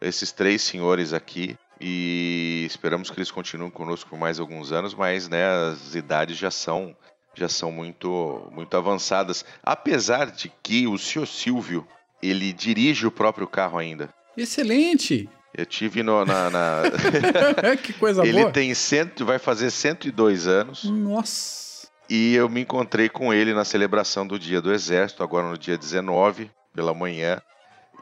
esses 0.03 0.33
três 0.33 0.61
senhores 0.61 1.13
aqui 1.13 1.57
e 1.81 2.65
esperamos 2.67 3.11
que 3.11 3.19
eles 3.19 3.31
continuem 3.31 3.71
conosco 3.71 4.11
por 4.11 4.19
mais 4.19 4.41
alguns 4.41 4.73
anos, 4.73 4.95
mas 4.95 5.29
né, 5.29 5.47
as 5.47 5.95
idades 5.95 6.37
já 6.37 6.51
são 6.51 6.97
já 7.35 7.49
são 7.49 7.71
muito, 7.71 8.51
muito 8.53 8.77
avançadas. 8.77 9.45
Apesar 9.63 10.31
de 10.31 10.53
que 10.61 10.89
o 10.89 10.99
senhor 10.99 11.27
Silvio, 11.27 11.87
ele 12.21 12.53
dirige 12.53 13.07
o 13.07 13.13
próprio 13.13 13.47
carro 13.47 13.79
ainda. 13.79 14.13
Excelente! 14.37 15.29
Eu 15.55 15.65
tive 15.65 16.03
no, 16.03 16.25
na. 16.25 16.51
na... 16.51 16.83
que 17.81 17.93
coisa 17.93 18.23
ele 18.23 18.33
boa! 18.33 18.45
Ele 18.45 18.53
tem 18.53 18.75
cento, 18.75 19.25
vai 19.25 19.39
fazer 19.39 19.71
102 19.71 20.47
anos. 20.47 20.85
Nossa! 20.85 21.89
E 22.11 22.35
eu 22.35 22.49
me 22.49 22.63
encontrei 22.63 23.09
com 23.09 23.33
ele 23.33 23.53
na 23.53 23.65
celebração 23.65 24.27
do 24.27 24.39
Dia 24.39 24.61
do 24.61 24.73
Exército, 24.73 25.23
agora 25.23 25.49
no 25.49 25.59
dia 25.59 25.77
19, 25.77 26.51
pela 26.75 26.95
manhã. 26.95 27.41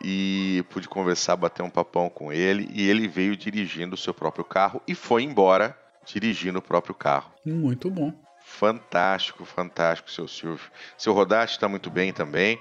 E 0.03 0.65
pude 0.71 0.89
conversar, 0.89 1.37
bater 1.37 1.63
um 1.63 1.71
papão 1.71 2.09
com 2.09 2.33
ele. 2.33 2.69
E 2.73 2.89
ele 2.89 3.09
veio 3.09 3.37
dirigindo 3.37 3.95
o 3.95 3.99
seu 3.99 4.13
próprio 4.13 4.45
carro 4.45 4.81
e 4.87 4.95
foi 4.95 5.23
embora 5.23 5.77
dirigindo 6.05 6.59
o 6.59 6.63
próprio 6.63 6.95
carro. 6.95 7.33
Muito 7.45 7.91
bom. 7.91 8.13
Fantástico, 8.45 9.45
fantástico, 9.45 10.11
seu 10.11 10.29
Silvio. 10.29 10.71
Seu 10.97 11.13
Rodate 11.13 11.53
está 11.53 11.69
muito 11.69 11.91
bem 11.91 12.13
também. 12.13 12.59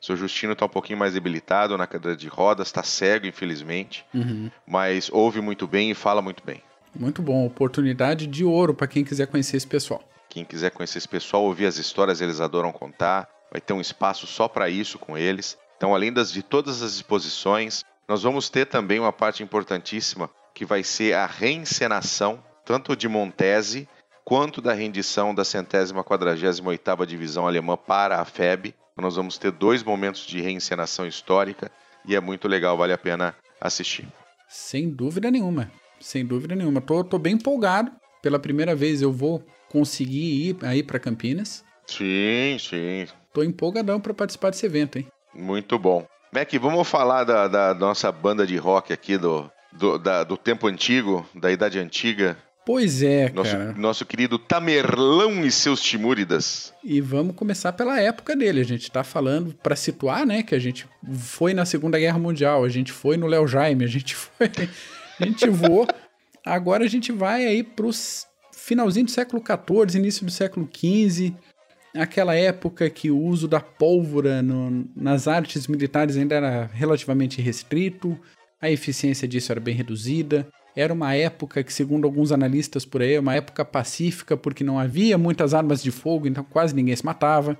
Seu 0.00 0.16
Justino 0.16 0.52
está 0.52 0.66
um 0.66 0.68
pouquinho 0.68 0.98
mais 0.98 1.14
debilitado 1.14 1.76
na 1.76 1.86
cadeira 1.86 2.16
de 2.16 2.28
rodas, 2.28 2.68
está 2.68 2.82
cego, 2.82 3.26
infelizmente. 3.26 4.04
Uhum. 4.14 4.50
Mas 4.66 5.10
ouve 5.12 5.40
muito 5.40 5.66
bem 5.66 5.90
e 5.90 5.94
fala 5.94 6.22
muito 6.22 6.44
bem. 6.44 6.62
Muito 6.94 7.20
bom. 7.20 7.44
Oportunidade 7.44 8.26
de 8.26 8.44
ouro 8.44 8.74
para 8.74 8.86
quem 8.86 9.02
quiser 9.02 9.26
conhecer 9.26 9.56
esse 9.56 9.66
pessoal. 9.66 10.02
Quem 10.28 10.44
quiser 10.44 10.70
conhecer 10.70 10.98
esse 10.98 11.08
pessoal, 11.08 11.42
ouvir 11.42 11.66
as 11.66 11.78
histórias, 11.78 12.20
eles 12.20 12.40
adoram 12.40 12.70
contar. 12.70 13.28
Vai 13.50 13.60
ter 13.60 13.72
um 13.72 13.80
espaço 13.80 14.26
só 14.26 14.46
para 14.46 14.68
isso 14.68 14.98
com 14.98 15.16
eles. 15.18 15.58
Então, 15.76 15.94
além 15.94 16.12
das, 16.12 16.32
de 16.32 16.42
todas 16.42 16.82
as 16.82 16.94
exposições, 16.94 17.84
nós 18.08 18.22
vamos 18.22 18.48
ter 18.48 18.66
também 18.66 19.00
uma 19.00 19.12
parte 19.12 19.42
importantíssima 19.42 20.30
que 20.54 20.64
vai 20.64 20.84
ser 20.84 21.14
a 21.14 21.26
reencenação, 21.26 22.42
tanto 22.64 22.96
de 22.96 23.08
Montese 23.08 23.88
quanto 24.24 24.62
da 24.62 24.72
rendição 24.72 25.34
da 25.34 25.44
centésima 25.44 26.02
quadragésima 26.02 26.70
oitava 26.70 27.06
divisão 27.06 27.46
alemã 27.46 27.76
para 27.76 28.20
a 28.20 28.24
FEB. 28.24 28.74
Nós 28.96 29.16
vamos 29.16 29.36
ter 29.36 29.50
dois 29.50 29.82
momentos 29.82 30.26
de 30.26 30.40
reencenação 30.40 31.06
histórica 31.06 31.70
e 32.06 32.14
é 32.14 32.20
muito 32.20 32.46
legal, 32.46 32.76
vale 32.76 32.92
a 32.92 32.98
pena 32.98 33.34
assistir. 33.60 34.06
Sem 34.48 34.88
dúvida 34.88 35.30
nenhuma, 35.30 35.70
sem 36.00 36.24
dúvida 36.24 36.54
nenhuma. 36.54 36.80
Tô, 36.80 37.02
tô 37.02 37.18
bem 37.18 37.34
empolgado. 37.34 37.90
Pela 38.22 38.38
primeira 38.38 38.74
vez 38.74 39.02
eu 39.02 39.12
vou 39.12 39.44
conseguir 39.68 40.48
ir 40.48 40.56
aí 40.62 40.82
para 40.82 40.98
Campinas. 40.98 41.64
Sim, 41.86 42.56
sim. 42.58 43.06
Tô 43.32 43.42
empolgadão 43.42 44.00
para 44.00 44.14
participar 44.14 44.50
desse 44.50 44.64
evento, 44.64 44.98
hein? 44.98 45.06
Muito 45.34 45.78
bom. 45.78 46.06
Mac, 46.32 46.52
vamos 46.60 46.88
falar 46.88 47.24
da, 47.24 47.46
da 47.48 47.74
nossa 47.74 48.10
banda 48.10 48.46
de 48.46 48.56
rock 48.56 48.92
aqui 48.92 49.16
do, 49.16 49.50
do, 49.72 49.98
da- 49.98 50.24
do 50.24 50.36
tempo 50.36 50.66
antigo, 50.66 51.24
da 51.34 51.50
idade 51.52 51.78
antiga. 51.78 52.36
Pois 52.66 53.02
é, 53.02 53.30
Nosso, 53.30 53.50
cara. 53.52 53.72
nosso 53.76 54.06
querido 54.06 54.38
Tamerlão 54.38 55.44
e 55.44 55.50
seus 55.52 55.82
Timúridas. 55.82 56.72
E 56.82 56.98
vamos 56.98 57.36
começar 57.36 57.74
pela 57.74 58.00
época 58.00 58.34
dele. 58.34 58.60
A 58.60 58.64
gente 58.64 58.90
tá 58.90 59.04
falando 59.04 59.54
pra 59.62 59.76
situar, 59.76 60.24
né, 60.24 60.42
que 60.42 60.54
a 60.54 60.58
gente 60.58 60.86
foi 61.18 61.52
na 61.52 61.66
Segunda 61.66 61.98
Guerra 61.98 62.18
Mundial, 62.18 62.64
a 62.64 62.68
gente 62.70 62.90
foi 62.90 63.18
no 63.18 63.26
Léo 63.26 63.46
Jaime, 63.46 63.84
a 63.84 63.88
gente 63.88 64.16
foi, 64.16 64.50
a 65.20 65.24
gente 65.26 65.46
voou. 65.50 65.86
Agora 66.44 66.84
a 66.84 66.88
gente 66.88 67.12
vai 67.12 67.44
aí 67.46 67.62
pros 67.62 68.26
finalzinho 68.52 69.04
do 69.06 69.10
século 69.12 69.42
XIV, 69.44 69.98
início 69.98 70.24
do 70.24 70.32
século 70.32 70.66
XV, 70.74 71.34
aquela 71.94 72.34
época 72.34 72.88
que 72.90 73.10
o 73.10 73.18
uso 73.18 73.46
da 73.48 73.60
pólvora 73.60 74.42
no- 74.42 74.88
nas 74.96 75.28
artes 75.28 75.66
militares 75.66 76.16
ainda 76.16 76.34
era 76.34 76.70
relativamente 76.72 77.40
restrito, 77.40 78.18
a 78.60 78.70
eficiência 78.70 79.28
disso 79.28 79.52
era 79.52 79.60
bem 79.60 79.74
reduzida. 79.74 80.46
Era 80.76 80.92
uma 80.92 81.14
época 81.14 81.62
que, 81.62 81.72
segundo 81.72 82.04
alguns 82.04 82.32
analistas 82.32 82.84
por 82.84 83.00
aí, 83.00 83.14
é 83.14 83.20
uma 83.20 83.34
época 83.34 83.64
pacífica, 83.64 84.36
porque 84.36 84.64
não 84.64 84.78
havia 84.78 85.16
muitas 85.16 85.54
armas 85.54 85.80
de 85.82 85.92
fogo, 85.92 86.26
então 86.26 86.42
quase 86.42 86.74
ninguém 86.74 86.96
se 86.96 87.04
matava. 87.04 87.56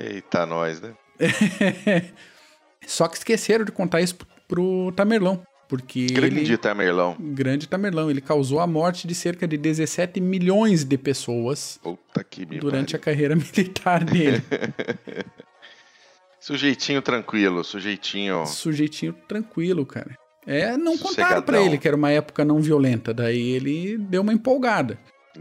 Eita, 0.00 0.44
nós, 0.44 0.80
né? 0.80 0.92
Só 2.86 3.06
que 3.08 3.16
esqueceram 3.16 3.64
de 3.64 3.72
contar 3.72 4.00
isso 4.00 4.16
pro 4.48 4.92
Tamerlão, 4.92 5.42
porque 5.68 6.06
Grande 6.06 6.40
ele... 6.40 6.56
Tamerlão. 6.56 7.16
Grande 7.18 7.66
Tamerlão, 7.68 8.10
ele 8.10 8.20
causou 8.20 8.60
a 8.60 8.66
morte 8.66 9.06
de 9.06 9.14
cerca 9.14 9.46
de 9.46 9.56
17 9.56 10.20
milhões 10.20 10.84
de 10.84 10.96
pessoas 10.96 11.78
Puta 11.82 12.22
que 12.24 12.46
me 12.46 12.58
durante 12.58 12.94
a 12.94 12.98
pariu. 12.98 13.04
carreira 13.04 13.34
militar 13.36 14.04
dele. 14.04 14.42
Sujeitinho 16.40 17.02
tranquilo, 17.02 17.64
sujeitinho. 17.64 18.46
Sujeitinho 18.46 19.12
tranquilo, 19.26 19.84
cara. 19.84 20.16
É, 20.46 20.76
não 20.76 20.96
contaram 20.96 21.42
pra 21.42 21.60
ele 21.60 21.76
que 21.76 21.88
era 21.88 21.96
uma 21.96 22.10
época 22.10 22.44
não 22.44 22.60
violenta, 22.60 23.12
daí 23.12 23.50
ele 23.50 23.98
deu 23.98 24.22
uma 24.22 24.32
empolgada. 24.32 24.96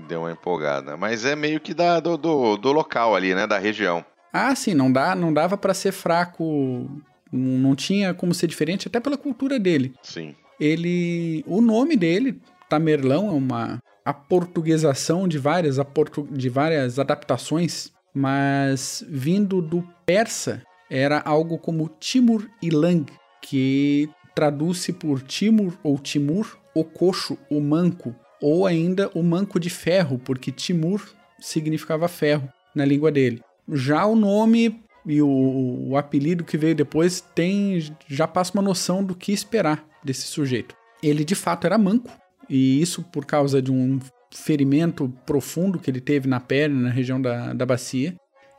Deu 0.07 0.21
uma 0.21 0.31
empolgada. 0.31 0.97
Mas 0.97 1.23
é 1.23 1.35
meio 1.35 1.59
que 1.59 1.75
da, 1.75 1.99
do, 1.99 2.17
do, 2.17 2.57
do 2.57 2.71
local 2.71 3.15
ali, 3.15 3.35
né? 3.35 3.45
Da 3.45 3.59
região. 3.59 4.03
Ah, 4.33 4.55
sim, 4.55 4.73
não, 4.73 4.91
dá, 4.91 5.15
não 5.15 5.31
dava 5.31 5.55
pra 5.57 5.73
ser 5.75 5.91
fraco, 5.91 6.89
não 7.35 7.75
tinha 7.75 8.13
como 8.13 8.33
ser 8.33 8.47
diferente, 8.47 8.87
até 8.87 8.99
pela 8.99 9.17
cultura 9.17 9.59
dele. 9.59 9.93
Sim. 10.01 10.35
ele 10.59 11.43
o 11.47 11.61
nome 11.61 11.95
dele 11.95 12.39
Tamerlão 12.69 13.27
é 13.27 13.31
uma 13.31 13.79
aportuguesação 14.03 15.27
de 15.27 15.37
várias 15.37 15.79
aportu, 15.79 16.27
de 16.31 16.49
várias 16.49 16.99
adaptações 16.99 17.91
mas 18.13 19.03
vindo 19.09 19.61
do 19.61 19.85
persa 20.05 20.63
era 20.89 21.19
algo 21.19 21.57
como 21.57 21.89
Timur 21.99 22.47
Ilang 22.61 23.05
que 23.41 24.09
traduz-se 24.33 24.93
por 24.93 25.21
Timur 25.21 25.77
ou 25.83 25.97
Timur 25.97 26.57
o 26.73 26.83
coxo 26.83 27.37
o 27.49 27.59
manco 27.59 28.15
ou 28.41 28.65
ainda 28.65 29.09
o 29.13 29.23
manco 29.23 29.59
de 29.59 29.69
ferro 29.69 30.19
porque 30.19 30.51
Timur 30.51 31.01
significava 31.39 32.07
ferro 32.07 32.47
na 32.73 32.85
língua 32.85 33.11
dele 33.11 33.41
já 33.73 34.05
o 34.05 34.15
nome 34.15 34.84
e 35.05 35.21
o, 35.21 35.89
o 35.89 35.97
apelido 35.97 36.43
que 36.43 36.57
veio 36.57 36.75
depois 36.75 37.21
tem 37.21 37.93
já 38.07 38.27
passa 38.27 38.53
uma 38.53 38.61
noção 38.61 39.03
do 39.03 39.15
que 39.15 39.31
esperar 39.31 39.85
desse 40.03 40.23
sujeito. 40.23 40.75
Ele 41.01 41.23
de 41.23 41.35
fato 41.35 41.65
era 41.65 41.77
manco, 41.77 42.09
e 42.49 42.81
isso 42.81 43.03
por 43.03 43.25
causa 43.25 43.61
de 43.61 43.71
um 43.71 43.99
ferimento 44.33 45.11
profundo 45.25 45.79
que 45.79 45.89
ele 45.89 46.01
teve 46.01 46.27
na 46.27 46.39
perna, 46.39 46.81
na 46.81 46.89
região 46.89 47.21
da, 47.21 47.53
da 47.53 47.65
bacia. 47.65 48.15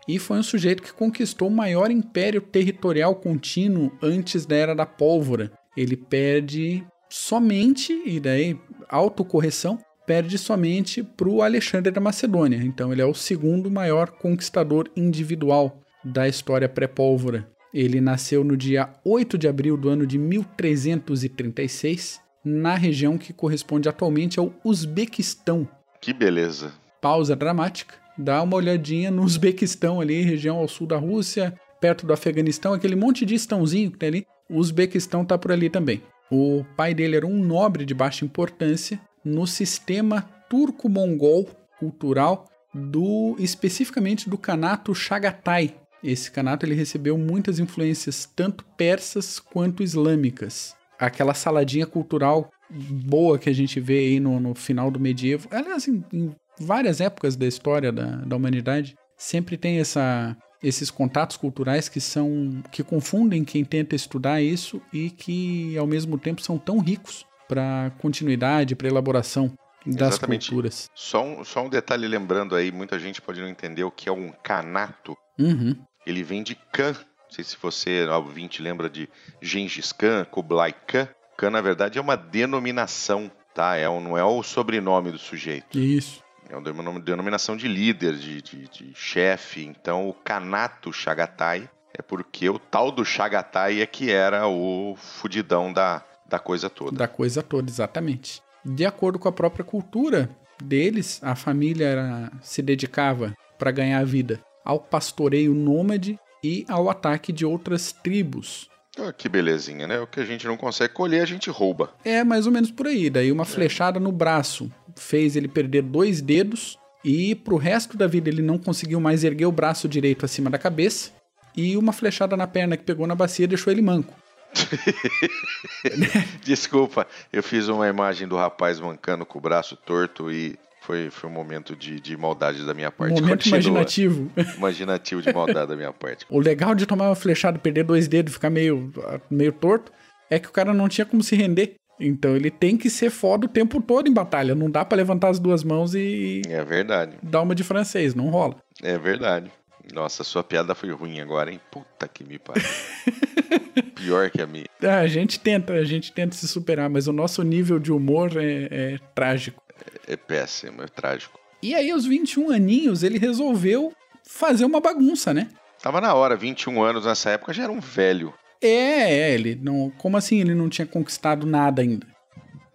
E 0.08 0.18
foi 0.18 0.38
um 0.38 0.42
sujeito 0.42 0.82
que 0.82 0.92
conquistou 0.92 1.48
o 1.48 1.54
maior 1.54 1.90
império 1.90 2.40
territorial 2.40 3.16
contínuo 3.16 3.90
antes 4.00 4.46
da 4.46 4.54
Era 4.54 4.74
da 4.74 4.86
Pólvora. 4.86 5.50
Ele 5.76 5.96
perde 5.96 6.86
somente, 7.10 7.92
e 8.06 8.20
daí 8.20 8.58
autocorreção, 8.88 9.78
perde 10.06 10.38
somente 10.38 11.02
para 11.02 11.28
o 11.28 11.42
Alexandre 11.42 11.90
da 11.90 12.00
Macedônia. 12.00 12.62
Então 12.62 12.92
ele 12.92 13.02
é 13.02 13.04
o 13.04 13.14
segundo 13.14 13.68
maior 13.68 14.10
conquistador 14.10 14.88
individual 14.96 15.82
da 16.06 16.28
história 16.28 16.68
pré-pólvora. 16.68 17.48
Ele 17.75 18.00
nasceu 18.00 18.44
no 18.44 18.56
dia 18.56 18.88
8 19.04 19.36
de 19.36 19.48
abril 19.48 19.76
do 19.76 19.88
ano 19.88 20.06
de 20.06 20.18
1336, 20.18 22.20
na 22.44 22.75
região 22.75 23.18
que 23.18 23.32
corresponde 23.32 23.88
atualmente 23.88 24.38
ao 24.38 24.52
Uzbequistão. 24.64 25.68
Que 26.00 26.12
beleza. 26.12 26.72
Pausa 27.00 27.34
dramática. 27.34 27.94
Dá 28.16 28.42
uma 28.42 28.56
olhadinha 28.56 29.10
no 29.10 29.22
Uzbequistão 29.22 30.00
ali, 30.00 30.22
região 30.22 30.56
ao 30.56 30.68
sul 30.68 30.86
da 30.86 30.96
Rússia, 30.96 31.54
perto 31.80 32.06
do 32.06 32.12
Afeganistão, 32.12 32.72
aquele 32.72 32.96
monte 32.96 33.26
de 33.26 33.34
estãozinho 33.34 33.90
que 33.90 33.98
tem 33.98 34.08
ali. 34.08 34.26
O 34.48 34.58
Uzbequistão 34.58 35.25
tá 35.25 35.36
por 35.36 35.52
ali 35.52 35.68
também. 35.68 36.00
O 36.30 36.64
pai 36.76 36.94
dele 36.94 37.16
era 37.16 37.26
um 37.26 37.44
nobre 37.44 37.84
de 37.84 37.94
baixa 37.94 38.25
importância 38.25 38.98
no 39.25 39.46
sistema 39.46 40.22
turco-mongol 40.48 41.48
cultural 41.78 42.48
do 42.72 43.36
especificamente 43.38 44.30
do 44.30 44.38
Kanato 44.38 44.94
Chagatai. 44.94 45.75
Esse 46.06 46.30
Kanato 46.30 46.64
ele 46.64 46.75
recebeu 46.75 47.18
muitas 47.18 47.58
influências 47.58 48.30
tanto 48.36 48.64
persas 48.76 49.40
quanto 49.40 49.82
islâmicas. 49.82 50.75
Aquela 50.98 51.34
saladinha 51.34 51.86
cultural 51.86 52.50
boa 52.70 53.38
que 53.38 53.50
a 53.50 53.52
gente 53.52 53.80
vê 53.80 53.98
aí 53.98 54.20
no, 54.20 54.40
no 54.40 54.54
final 54.54 54.90
do 54.90 55.00
medievo, 55.00 55.48
aliás, 55.50 55.86
em, 55.88 56.04
em 56.12 56.34
várias 56.58 57.00
épocas 57.00 57.36
da 57.36 57.46
história 57.46 57.92
da, 57.92 58.16
da 58.16 58.36
humanidade, 58.36 58.96
sempre 59.16 59.56
tem 59.56 59.78
essa, 59.78 60.36
esses 60.62 60.90
contatos 60.90 61.36
culturais 61.36 61.88
que 61.88 62.00
são 62.00 62.62
que 62.70 62.82
confundem 62.82 63.44
quem 63.44 63.64
tenta 63.64 63.94
estudar 63.94 64.42
isso 64.42 64.80
e 64.92 65.10
que 65.10 65.76
ao 65.76 65.86
mesmo 65.86 66.18
tempo 66.18 66.40
são 66.40 66.58
tão 66.58 66.78
ricos 66.78 67.25
para 67.48 67.92
continuidade, 67.98 68.75
para 68.75 68.88
elaboração 68.88 69.52
das 69.86 70.14
Exatamente. 70.14 70.48
culturas. 70.48 70.90
Só 70.94 71.25
um, 71.25 71.44
só 71.44 71.64
um 71.64 71.68
detalhe 71.68 72.08
lembrando 72.08 72.56
aí, 72.56 72.72
muita 72.72 72.98
gente 72.98 73.22
pode 73.22 73.40
não 73.40 73.48
entender 73.48 73.84
o 73.84 73.90
que 73.90 74.08
é 74.08 74.12
um 74.12 74.32
canato. 74.42 75.16
Uhum. 75.38 75.76
Ele 76.06 76.22
vem 76.22 76.42
de 76.42 76.54
Khan. 76.72 76.92
Não 76.92 77.30
sei 77.30 77.44
se 77.44 77.56
você, 77.60 78.06
ouvinte, 78.06 78.62
lembra 78.62 78.88
de 78.88 79.08
Gengis 79.42 79.92
Khan, 79.92 80.25
Kublai 80.25 80.72
Khan. 80.72 81.08
Khan, 81.36 81.50
na 81.50 81.60
verdade, 81.60 81.98
é 81.98 82.00
uma 82.00 82.16
denominação, 82.16 83.30
tá? 83.52 83.76
É 83.76 83.88
um, 83.88 84.00
não 84.00 84.16
é 84.16 84.25
o 84.25 84.42
sobrenome 84.42 85.10
do 85.10 85.18
sujeito. 85.18 85.78
Isso. 85.78 86.25
É 86.48 86.56
uma 86.56 87.00
denominação 87.00 87.56
de 87.56 87.66
líder, 87.66 88.14
de, 88.14 88.40
de, 88.40 88.68
de 88.68 88.94
chefe. 88.94 89.64
Então, 89.64 90.08
o 90.08 90.14
Kanato 90.14 90.92
Chagatai 90.92 91.68
é 91.92 92.00
porque 92.00 92.48
o 92.48 92.58
tal 92.58 92.92
do 92.92 93.04
Chagatai 93.04 93.80
é 93.80 93.86
que 93.86 94.10
era 94.12 94.46
o 94.46 94.94
fudidão 94.96 95.72
da, 95.72 96.04
da 96.28 96.38
coisa 96.38 96.70
toda. 96.70 96.96
Da 96.96 97.08
coisa 97.08 97.42
toda, 97.42 97.68
exatamente. 97.68 98.40
De 98.64 98.86
acordo 98.86 99.18
com 99.18 99.28
a 99.28 99.32
própria 99.32 99.64
cultura 99.64 100.30
deles, 100.62 101.20
a 101.22 101.34
família 101.34 101.86
era, 101.86 102.32
se 102.40 102.62
dedicava 102.62 103.34
para 103.58 103.70
ganhar 103.72 103.98
a 103.98 104.04
vida 104.04 104.40
ao 104.66 104.80
pastoreio 104.80 105.54
nômade 105.54 106.18
e 106.42 106.66
ao 106.68 106.90
ataque 106.90 107.32
de 107.32 107.46
outras 107.46 107.92
tribos. 107.92 108.68
Ah, 108.99 109.12
que 109.12 109.28
belezinha, 109.28 109.87
né? 109.87 110.00
O 110.00 110.06
que 110.06 110.20
a 110.20 110.25
gente 110.25 110.46
não 110.46 110.56
consegue 110.56 110.92
colher, 110.92 111.23
a 111.23 111.26
gente 111.26 111.49
rouba. 111.50 111.92
É 112.04 112.25
mais 112.25 112.46
ou 112.46 112.52
menos 112.52 112.70
por 112.70 112.87
aí. 112.87 113.08
Daí 113.08 113.30
uma 113.30 113.44
flechada 113.44 114.00
no 114.00 114.11
braço 114.11 114.70
fez 114.96 115.37
ele 115.37 115.49
perder 115.49 115.82
dois 115.82 116.20
dedos 116.20 116.78
e 117.04 117.35
pro 117.35 117.56
resto 117.56 117.96
da 117.96 118.06
vida 118.06 118.28
ele 118.28 118.42
não 118.42 118.58
conseguiu 118.58 118.99
mais 118.99 119.23
erguer 119.23 119.46
o 119.46 119.52
braço 119.52 119.87
direito 119.87 120.25
acima 120.25 120.50
da 120.50 120.58
cabeça. 120.58 121.11
E 121.56 121.76
uma 121.76 121.92
flechada 121.92 122.37
na 122.37 122.46
perna 122.46 122.76
que 122.76 122.85
pegou 122.85 123.06
na 123.06 123.14
bacia 123.14 123.46
deixou 123.46 123.73
ele 123.73 123.82
manco. 123.82 124.12
Desculpa, 126.42 127.06
eu 127.32 127.42
fiz 127.42 127.68
uma 127.68 127.88
imagem 127.88 128.26
do 128.26 128.37
rapaz 128.37 128.80
mancando 128.80 129.26
com 129.26 129.38
o 129.38 129.42
braço 129.42 129.76
torto 129.76 130.30
e 130.30 130.58
foi, 130.86 131.10
foi 131.10 131.28
um 131.28 131.32
momento 131.32 131.74
de, 131.74 131.98
de 132.00 132.16
maldade 132.16 132.64
da 132.64 132.72
minha 132.72 132.90
parte. 132.90 133.14
Momento 133.20 133.30
Continua. 133.44 133.58
imaginativo. 133.58 134.30
Imaginativo 134.56 135.20
de 135.22 135.32
maldade 135.32 135.68
da 135.68 135.76
minha 135.76 135.92
parte. 135.92 136.24
O 136.30 136.38
legal 136.38 136.74
de 136.74 136.86
tomar 136.86 137.08
uma 137.08 137.14
flechada, 137.16 137.58
perder 137.58 137.84
dois 137.84 138.06
dedos 138.06 138.32
e 138.32 138.34
ficar 138.34 138.50
meio, 138.50 138.92
meio 139.30 139.52
torto, 139.52 139.90
é 140.30 140.38
que 140.38 140.48
o 140.48 140.52
cara 140.52 140.72
não 140.72 140.88
tinha 140.88 141.04
como 141.04 141.22
se 141.22 141.34
render. 141.34 141.74
Então 141.98 142.36
ele 142.36 142.50
tem 142.50 142.76
que 142.76 142.90
ser 142.90 143.10
foda 143.10 143.46
o 143.46 143.48
tempo 143.48 143.80
todo 143.80 144.06
em 144.08 144.12
batalha. 144.12 144.54
Não 144.54 144.70
dá 144.70 144.84
pra 144.84 144.96
levantar 144.96 145.28
as 145.30 145.38
duas 145.38 145.64
mãos 145.64 145.94
e 145.94 146.42
É 146.48 146.62
verdade, 146.62 147.14
dar 147.22 147.40
uma 147.42 147.54
de 147.54 147.64
francês, 147.64 148.14
não 148.14 148.28
rola. 148.28 148.56
é 148.82 148.96
verdade. 148.98 149.50
Nossa, 149.94 150.22
sua 150.24 150.42
piada 150.42 150.74
foi 150.74 150.90
ruim 150.90 151.20
agora, 151.20 151.50
hein? 151.50 151.60
Puta 151.70 152.08
que 152.08 152.22
me 152.24 152.38
pariu. 152.38 152.62
Pior 153.94 154.30
que 154.30 154.42
a 154.42 154.46
minha. 154.46 154.66
Ah, 154.82 154.98
A 154.98 155.06
gente 155.06 155.38
tenta, 155.40 155.72
a 155.74 155.84
gente 155.84 156.12
tenta 156.12 156.34
se 156.34 156.46
superar, 156.48 156.90
mas 156.90 157.06
o 157.06 157.12
nosso 157.12 157.42
nível 157.42 157.78
de 157.78 157.92
humor 157.92 158.32
é, 158.36 158.68
é 158.70 158.98
trágico. 159.14 159.62
É 160.06 160.16
péssimo, 160.16 160.82
é 160.82 160.86
trágico. 160.86 161.38
E 161.62 161.75
aí, 161.75 161.90
aos 161.90 162.04
21 162.04 162.50
aninhos, 162.50 163.02
ele 163.02 163.18
resolveu 163.18 163.92
fazer 164.25 164.64
uma 164.64 164.80
bagunça, 164.80 165.32
né? 165.32 165.48
Tava 165.82 166.00
na 166.00 166.14
hora, 166.14 166.36
21 166.36 166.82
anos 166.82 167.06
nessa 167.06 167.30
época 167.30 167.52
já 167.52 167.64
era 167.64 167.72
um 167.72 167.80
velho. 167.80 168.34
É, 168.60 168.68
é, 168.68 169.34
ele 169.34 169.54
não. 169.54 169.90
Como 169.98 170.16
assim 170.16 170.40
ele 170.40 170.54
não 170.54 170.68
tinha 170.68 170.86
conquistado 170.86 171.46
nada 171.46 171.82
ainda? 171.82 172.06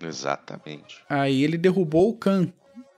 Exatamente. 0.01 1.03
Aí 1.09 1.43
ele 1.43 1.57
derrubou 1.57 2.09
o 2.09 2.17
Khan 2.17 2.51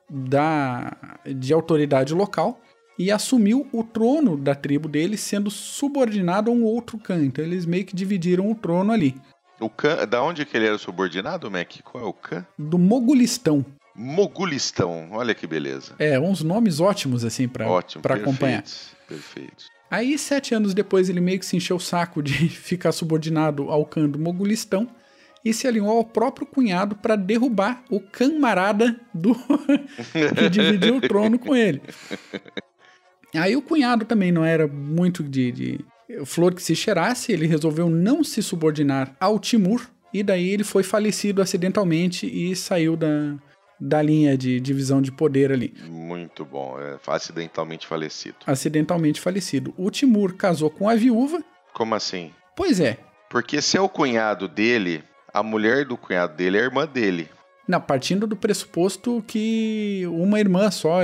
da, 0.09 0.95
de 1.25 1.53
autoridade 1.53 2.13
local 2.13 2.59
e 2.97 3.11
assumiu 3.11 3.67
o 3.71 3.83
trono 3.83 4.37
da 4.37 4.53
tribo 4.53 4.87
dele, 4.87 5.17
sendo 5.17 5.49
subordinado 5.49 6.51
a 6.51 6.53
um 6.53 6.63
outro 6.63 6.97
Khan. 6.97 7.23
Então 7.23 7.43
eles 7.43 7.65
meio 7.65 7.85
que 7.85 7.95
dividiram 7.95 8.51
o 8.51 8.55
trono 8.55 8.91
ali. 8.91 9.15
O 9.59 9.69
Khan, 9.69 10.07
da 10.07 10.21
onde 10.21 10.45
que 10.45 10.55
ele 10.55 10.67
era 10.67 10.77
subordinado, 10.77 11.49
Mac? 11.49 11.81
Qual 11.83 12.03
é 12.03 12.07
o 12.07 12.13
Khan? 12.13 12.45
Do 12.57 12.77
Mogulistão. 12.77 13.65
Mogulistão, 13.95 15.09
olha 15.11 15.35
que 15.35 15.45
beleza. 15.45 15.93
É, 15.99 16.19
uns 16.19 16.41
nomes 16.41 16.79
ótimos, 16.79 17.23
assim, 17.23 17.47
pra, 17.47 17.69
Ótimo, 17.69 18.01
perfeito, 18.01 18.29
acompanhar. 18.29 18.63
Perfeito. 19.07 19.65
Aí, 19.89 20.17
sete 20.17 20.55
anos 20.55 20.73
depois, 20.73 21.09
ele 21.09 21.21
meio 21.21 21.39
que 21.39 21.45
se 21.45 21.55
encheu 21.55 21.75
o 21.75 21.79
saco 21.79 22.21
de 22.23 22.49
ficar 22.49 22.91
subordinado 22.91 23.69
ao 23.69 23.85
Khan 23.85 24.09
do 24.09 24.17
Mogulistão 24.17 24.89
e 25.45 25.53
se 25.53 25.67
alinhou 25.67 25.97
ao 25.97 26.05
próprio 26.05 26.47
cunhado 26.47 26.95
para 26.95 27.15
derrubar 27.15 27.83
o 27.89 27.99
camarada 27.99 28.99
do 29.13 29.35
que 30.35 30.49
dividiu 30.49 30.97
o 30.97 31.01
trono 31.01 31.37
com 31.37 31.55
ele. 31.55 31.81
Aí 33.35 33.55
o 33.55 33.61
cunhado 33.61 34.05
também 34.05 34.31
não 34.31 34.45
era 34.45 34.67
muito 34.67 35.21
de, 35.21 35.51
de 35.51 35.85
flor 36.25 36.53
que 36.53 36.63
se 36.63 36.75
cheirasse, 36.75 37.31
ele 37.31 37.45
resolveu 37.45 37.89
não 37.89 38.23
se 38.23 38.41
subordinar 38.41 39.15
ao 39.19 39.37
Timur, 39.37 39.85
e 40.13 40.23
daí 40.23 40.49
ele 40.49 40.63
foi 40.63 40.83
falecido 40.83 41.41
acidentalmente 41.41 42.25
e 42.25 42.55
saiu 42.55 42.95
da, 42.95 43.35
da 43.85 44.01
linha 44.01 44.37
de 44.37 44.59
divisão 44.59 45.01
de 45.01 45.11
poder 45.11 45.51
ali. 45.51 45.73
Muito 45.89 46.45
bom, 46.45 46.77
é 46.79 46.97
acidentalmente 47.07 47.85
falecido. 47.85 48.37
Acidentalmente 48.47 49.19
falecido. 49.19 49.73
O 49.77 49.89
Timur 49.91 50.33
casou 50.35 50.69
com 50.69 50.87
a 50.87 50.95
viúva. 50.95 51.43
Como 51.73 51.93
assim? 51.93 52.31
Pois 52.55 52.79
é. 52.79 52.97
Porque 53.29 53.61
se 53.61 53.75
é 53.77 53.81
o 53.81 53.89
cunhado 53.89 54.47
dele, 54.47 55.03
a 55.33 55.43
mulher 55.43 55.85
do 55.85 55.97
cunhado 55.97 56.35
dele 56.37 56.57
é 56.57 56.61
a 56.61 56.63
irmã 56.65 56.85
dele. 56.87 57.27
Não, 57.67 57.81
partindo 57.81 58.25
do 58.27 58.35
pressuposto 58.35 59.23
que 59.27 60.03
uma 60.07 60.39
irmã 60.39 60.69
só. 60.71 60.99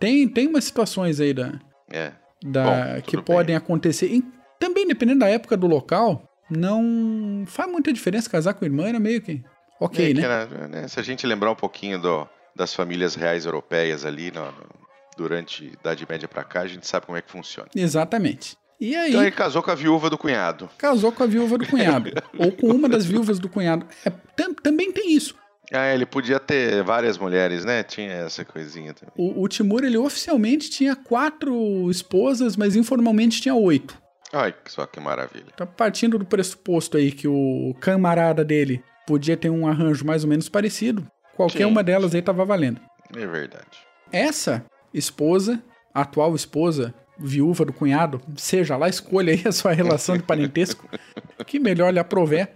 Tem, 0.00 0.26
tem 0.28 0.46
umas 0.48 0.64
situações 0.64 1.20
aí 1.20 1.32
da, 1.34 1.52
É. 1.90 2.12
da 2.44 2.64
Bom, 2.64 3.00
que 3.02 3.10
tudo 3.12 3.22
podem 3.22 3.46
bem. 3.46 3.56
acontecer. 3.56 4.06
E 4.06 4.24
também, 4.58 4.86
dependendo 4.86 5.20
da 5.20 5.28
época 5.28 5.56
do 5.56 5.66
local, 5.66 6.28
não 6.50 7.44
faz 7.46 7.70
muita 7.70 7.92
diferença 7.92 8.30
casar 8.30 8.54
com 8.54 8.64
a 8.64 8.68
irmã, 8.68 8.88
era 8.88 8.98
meio 9.00 9.20
que. 9.20 9.42
Ok, 9.80 10.10
É 10.10 10.14
né? 10.14 10.22
era, 10.22 10.46
né, 10.68 10.88
Se 10.88 10.98
a 10.98 11.02
gente 11.02 11.26
lembrar 11.26 11.50
um 11.50 11.54
pouquinho 11.56 11.98
do- 12.00 12.28
das 12.54 12.74
famílias 12.74 13.14
reais 13.14 13.44
europeias 13.44 14.04
ali 14.04 14.30
no- 14.30 14.46
no- 14.46 14.86
durante 15.16 15.64
a 15.64 15.80
Idade 15.80 16.06
Média 16.08 16.26
pra 16.28 16.44
cá, 16.44 16.60
a 16.62 16.66
gente 16.66 16.86
sabe 16.86 17.06
como 17.06 17.16
é 17.18 17.22
que 17.22 17.30
funciona. 17.30 17.68
Exatamente. 17.74 18.56
E 18.80 18.94
aí, 18.94 19.08
Então 19.10 19.22
ele 19.22 19.30
casou 19.30 19.62
com 19.62 19.70
a 19.70 19.74
viúva 19.74 20.10
do 20.10 20.18
cunhado. 20.18 20.68
casou 20.76 21.10
com 21.10 21.22
a 21.22 21.26
viúva 21.26 21.56
do 21.58 21.66
cunhado. 22.04 22.10
ou 22.38 22.52
com 22.52 22.68
uma 22.68 22.88
das 22.88 23.04
viúvas 23.06 23.38
do 23.38 23.48
cunhado. 23.48 23.86
É, 24.04 24.10
tam- 24.36 24.54
também 24.54 24.92
tem 24.92 25.14
isso. 25.14 25.34
Ah, 25.72 25.92
ele 25.92 26.06
podia 26.06 26.38
ter 26.38 26.82
várias 26.84 27.18
mulheres, 27.18 27.64
né? 27.64 27.82
Tinha 27.82 28.12
essa 28.12 28.44
coisinha 28.44 28.94
também. 28.94 29.12
O, 29.16 29.42
o 29.42 29.48
Timur, 29.48 29.82
ele 29.82 29.96
oficialmente 29.98 30.70
tinha 30.70 30.94
quatro 30.94 31.90
esposas, 31.90 32.56
mas 32.56 32.76
informalmente 32.76 33.40
tinha 33.40 33.54
oito. 33.54 33.98
Ai, 34.32 34.54
só 34.66 34.86
que 34.86 35.00
maravilha. 35.00 35.46
Então, 35.52 35.66
partindo 35.66 36.18
do 36.18 36.24
pressuposto 36.24 36.96
aí 36.96 37.10
que 37.10 37.26
o 37.26 37.74
camarada 37.80 38.44
dele 38.44 38.82
podia 39.06 39.36
ter 39.36 39.50
um 39.50 39.66
arranjo 39.66 40.04
mais 40.04 40.24
ou 40.24 40.30
menos 40.30 40.48
parecido, 40.48 41.06
qualquer 41.34 41.64
Sim. 41.64 41.70
uma 41.70 41.82
delas 41.82 42.14
aí 42.14 42.22
tava 42.22 42.44
valendo. 42.44 42.80
É 43.14 43.26
verdade. 43.26 43.78
Essa 44.10 44.64
esposa, 44.92 45.62
atual 45.94 46.34
esposa, 46.34 46.94
viúva 47.18 47.64
do 47.64 47.72
cunhado, 47.72 48.20
seja 48.36 48.76
lá, 48.76 48.88
escolha 48.88 49.32
aí 49.32 49.42
a 49.46 49.52
sua 49.52 49.72
relação 49.72 50.16
de 50.16 50.22
parentesco, 50.22 50.88
que 51.46 51.58
melhor 51.58 51.92
lhe 51.92 51.98
aprover. 51.98 52.50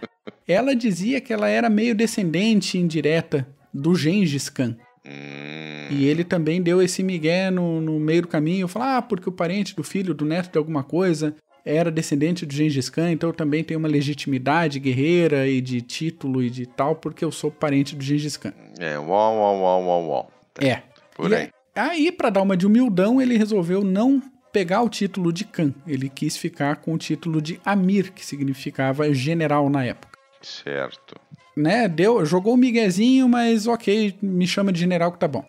Ela 0.47 0.75
dizia 0.75 1.21
que 1.21 1.33
ela 1.33 1.49
era 1.49 1.71
meio 1.71 1.95
descendente 1.95 2.79
indireta 2.79 3.47
do 3.73 3.95
Gengis 3.95 4.49
Khan. 4.49 4.77
Hum, 5.07 5.89
E 5.91 6.07
ele 6.07 6.25
também 6.25 6.61
deu 6.61 6.83
esse 6.83 7.03
migué 7.03 7.51
no, 7.51 7.81
no 7.81 7.99
meio 7.99 8.23
do 8.23 8.29
caminho, 8.29 8.69
falou, 8.69 8.89
ah, 8.89 9.03
porque 9.03 9.29
o 9.29 9.33
parente 9.33 9.75
do 9.75 9.83
filho, 9.83 10.13
do 10.15 10.25
neto 10.25 10.53
de 10.53 10.59
alguma 10.59 10.83
coisa, 10.85 11.35
era 11.71 11.91
descendente 11.91 12.45
do 12.45 12.53
Gengis 12.53 12.91
Khan, 12.91 13.11
então 13.11 13.31
eu 13.31 13.35
também 13.35 13.63
tenho 13.65 13.79
uma 13.79 13.89
legitimidade 13.89 14.79
guerreira 14.79 15.47
e 15.47 15.61
de 15.61 15.81
título 15.81 16.43
e 16.43 16.51
de 16.51 16.67
tal, 16.67 16.97
porque 16.97 17.25
eu 17.25 17.33
sou 17.33 17.51
parente 17.51 17.95
do 17.95 18.03
Gengis 18.03 18.37
Khan. 18.37 18.53
é, 18.79 18.99
uau, 18.99 19.37
uau, 19.37 19.61
uau, 19.61 19.85
uau, 19.85 20.09
uau. 20.09 20.31
É. 20.61 20.83
Por 21.15 21.31
E 21.31 21.35
aí. 21.35 21.51
Aí, 21.75 22.13
pra 22.13 22.31
dar 22.31 22.43
uma 22.43 22.57
de 22.57 22.67
humildão, 22.67 23.21
ele 23.21 23.37
resolveu 23.37 23.83
não 23.85 24.21
pegar 24.53 24.83
o 24.83 24.89
título 24.89 25.33
de 25.33 25.45
Khan. 25.45 25.73
Ele 25.87 26.09
quis 26.09 26.37
ficar 26.37 26.77
com 26.77 26.95
o 26.95 26.99
título 26.99 27.41
de 27.41 27.61
Amir, 27.65 28.13
que 28.13 28.25
significava 28.25 29.13
general 29.15 29.71
na 29.71 29.85
época. 29.85 30.19
Certo. 30.43 31.17
Né? 31.57 31.89
Deu, 31.89 32.25
jogou 32.25 32.55
o 32.55 32.57
miguezinho, 32.57 33.29
mas 33.29 33.67
ok, 33.67 34.17
me 34.21 34.47
chama 34.47 34.73
de 34.73 34.81
general 34.81 35.13
que 35.13 35.19
tá 35.19 35.29
bom. 35.29 35.45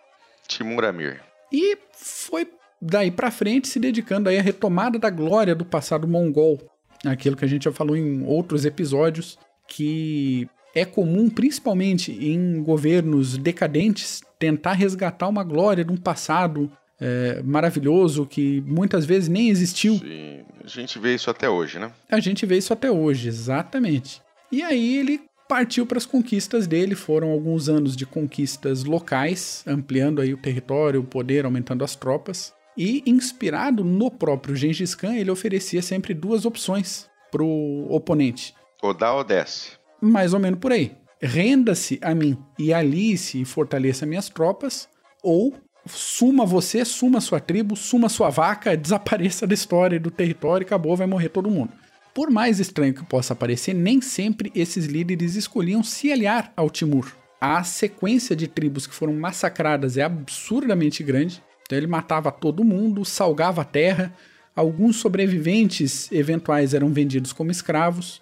Timur 0.46 0.84
Amir. 0.84 1.20
E 1.52 1.76
foi 1.92 2.48
daí 2.82 3.12
pra 3.12 3.30
frente 3.30 3.68
se 3.68 3.78
dedicando 3.78 4.28
aí 4.28 4.38
à 4.38 4.42
retomada 4.42 4.98
da 4.98 5.08
glória 5.08 5.54
do 5.54 5.64
passado 5.64 6.08
mongol. 6.08 6.60
Aquilo 7.04 7.36
que 7.36 7.44
a 7.44 7.48
gente 7.48 7.64
já 7.64 7.72
falou 7.72 7.96
em 7.96 8.24
outros 8.26 8.64
episódios, 8.64 9.38
que 9.68 10.48
é 10.74 10.84
comum, 10.84 11.30
principalmente 11.30 12.12
em 12.12 12.62
governos 12.62 13.36
decadentes, 13.36 14.20
tentar 14.38 14.72
resgatar 14.72 15.28
uma 15.28 15.44
glória 15.44 15.84
de 15.84 15.92
um 15.92 15.96
passado 15.96 16.70
é, 17.00 17.42
maravilhoso 17.42 18.26
que 18.26 18.62
muitas 18.66 19.04
vezes 19.04 19.28
nem 19.28 19.48
existiu. 19.48 19.98
Sim, 19.98 20.42
a 20.64 20.68
gente 20.68 20.98
vê 20.98 21.14
isso 21.14 21.30
até 21.30 21.48
hoje, 21.48 21.78
né? 21.78 21.92
A 22.10 22.20
gente 22.20 22.46
vê 22.46 22.56
isso 22.56 22.72
até 22.72 22.90
hoje, 22.90 23.28
exatamente. 23.28 24.20
E 24.50 24.62
aí 24.62 24.96
ele 24.96 25.20
partiu 25.48 25.84
para 25.84 25.98
as 25.98 26.06
conquistas 26.06 26.66
dele, 26.66 26.94
foram 26.94 27.30
alguns 27.30 27.68
anos 27.68 27.94
de 27.94 28.06
conquistas 28.06 28.84
locais, 28.84 29.62
ampliando 29.66 30.20
aí 30.20 30.32
o 30.32 30.38
território, 30.38 31.00
o 31.00 31.04
poder, 31.04 31.44
aumentando 31.44 31.84
as 31.84 31.94
tropas. 31.94 32.54
E 32.76 33.02
inspirado 33.06 33.84
no 33.84 34.10
próprio 34.10 34.56
Gengis 34.56 34.94
Khan, 34.94 35.14
ele 35.14 35.30
oferecia 35.30 35.82
sempre 35.82 36.14
duas 36.14 36.44
opções 36.44 37.08
pro 37.30 37.86
oponente. 37.90 38.54
Ou 38.82 38.94
dá 38.94 39.14
ou 39.14 39.24
desce. 39.24 39.72
Mais 40.00 40.34
ou 40.34 40.40
menos 40.40 40.58
por 40.58 40.72
aí. 40.72 40.96
Renda-se 41.20 42.00
a 42.02 42.14
mim 42.14 42.36
e 42.58 42.74
alice 42.74 43.40
e 43.40 43.44
fortaleça 43.44 44.04
minhas 44.04 44.28
tropas, 44.28 44.88
ou 45.22 45.54
suma 45.86 46.44
você, 46.44 46.84
suma 46.84 47.20
sua 47.20 47.38
tribo, 47.38 47.76
suma 47.76 48.08
sua 48.08 48.28
vaca, 48.28 48.74
desapareça 48.76 49.46
da 49.46 49.54
história 49.54 49.96
e 49.96 50.00
do 50.00 50.10
território 50.10 50.64
e 50.64 50.66
acabou, 50.66 50.96
vai 50.96 51.06
morrer 51.06 51.28
todo 51.28 51.50
mundo. 51.50 51.72
Por 52.14 52.30
mais 52.30 52.60
estranho 52.60 52.92
que 52.92 53.04
possa 53.04 53.34
parecer, 53.34 53.72
nem 53.72 54.00
sempre 54.00 54.52
esses 54.54 54.86
líderes 54.86 55.34
escolhiam 55.34 55.82
se 55.82 56.12
aliar 56.12 56.52
ao 56.56 56.68
Timur. 56.68 57.10
A 57.40 57.64
sequência 57.64 58.36
de 58.36 58.46
tribos 58.46 58.86
que 58.86 58.94
foram 58.94 59.14
massacradas 59.14 59.96
é 59.96 60.02
absurdamente 60.02 61.02
grande. 61.02 61.42
Então 61.72 61.78
ele 61.78 61.86
matava 61.86 62.30
todo 62.30 62.62
mundo, 62.62 63.02
salgava 63.02 63.62
a 63.62 63.64
terra. 63.64 64.14
Alguns 64.54 64.96
sobreviventes 64.96 66.12
eventuais 66.12 66.74
eram 66.74 66.92
vendidos 66.92 67.32
como 67.32 67.50
escravos. 67.50 68.20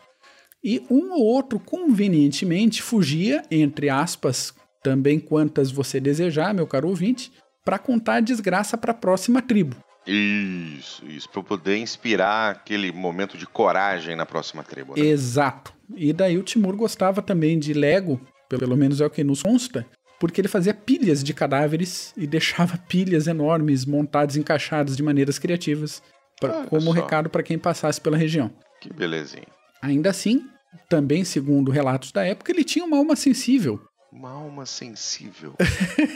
E 0.63 0.81
um 0.89 1.11
ou 1.15 1.25
outro 1.25 1.59
convenientemente 1.59 2.81
fugia, 2.81 3.43
entre 3.51 3.91
aspas, 3.91 4.55
também 4.85 5.19
quantas 5.19 5.73
você 5.73 5.99
desejar, 5.99 6.55
meu 6.55 6.65
caro 6.65 6.87
ouvinte, 6.87 7.33
para 7.65 7.77
contar 7.77 8.17
a 8.17 8.21
desgraça 8.21 8.79
para 8.79 8.93
a 8.93 8.95
próxima 8.95 9.43
tribo. 9.43 9.75
Isso, 10.07 11.05
isso. 11.07 11.29
Eu 11.35 11.43
poder 11.43 11.77
inspirar 11.79 12.53
aquele 12.53 12.93
momento 12.93 13.37
de 13.37 13.47
coragem 13.47 14.15
na 14.15 14.25
próxima 14.25 14.63
tribo. 14.63 14.95
Né? 14.97 15.07
Exato. 15.07 15.75
E 15.97 16.13
daí 16.13 16.39
o 16.39 16.45
Timur 16.45 16.77
gostava 16.77 17.21
também 17.21 17.59
de 17.59 17.73
Lego, 17.73 18.21
pelo 18.49 18.77
menos 18.77 19.01
é 19.01 19.07
o 19.07 19.11
que 19.11 19.25
nos 19.25 19.43
consta, 19.43 19.85
porque 20.21 20.41
ele 20.41 20.47
fazia 20.49 20.73
pilhas 20.73 21.25
de 21.25 21.35
cadáveres 21.35 22.13
e 22.17 22.27
deixava 22.27 22.79
pilhas 22.87 23.27
enormes 23.27 23.85
montadas, 23.85 24.37
encaixadas 24.37 24.97
de 24.97 25.03
maneiras 25.03 25.39
criativas, 25.39 26.01
pra- 26.41 26.65
como 26.67 26.93
recado 26.93 27.29
para 27.29 27.43
quem 27.43 27.59
passasse 27.59 28.01
pela 28.01 28.17
região. 28.17 28.53
Que 28.81 28.93
belezinha. 28.93 29.47
Ainda 29.83 30.11
assim, 30.11 30.45
também 30.89 31.25
segundo 31.25 31.71
relatos 31.73 32.13
da 32.13 32.25
época, 32.25 32.53
ele 32.53 32.63
tinha 32.63 32.85
uma 32.85 32.99
alma 32.99 33.17
sensível. 33.17 33.81
Uma 34.13 34.31
alma 34.31 34.67
sensível. 34.67 35.55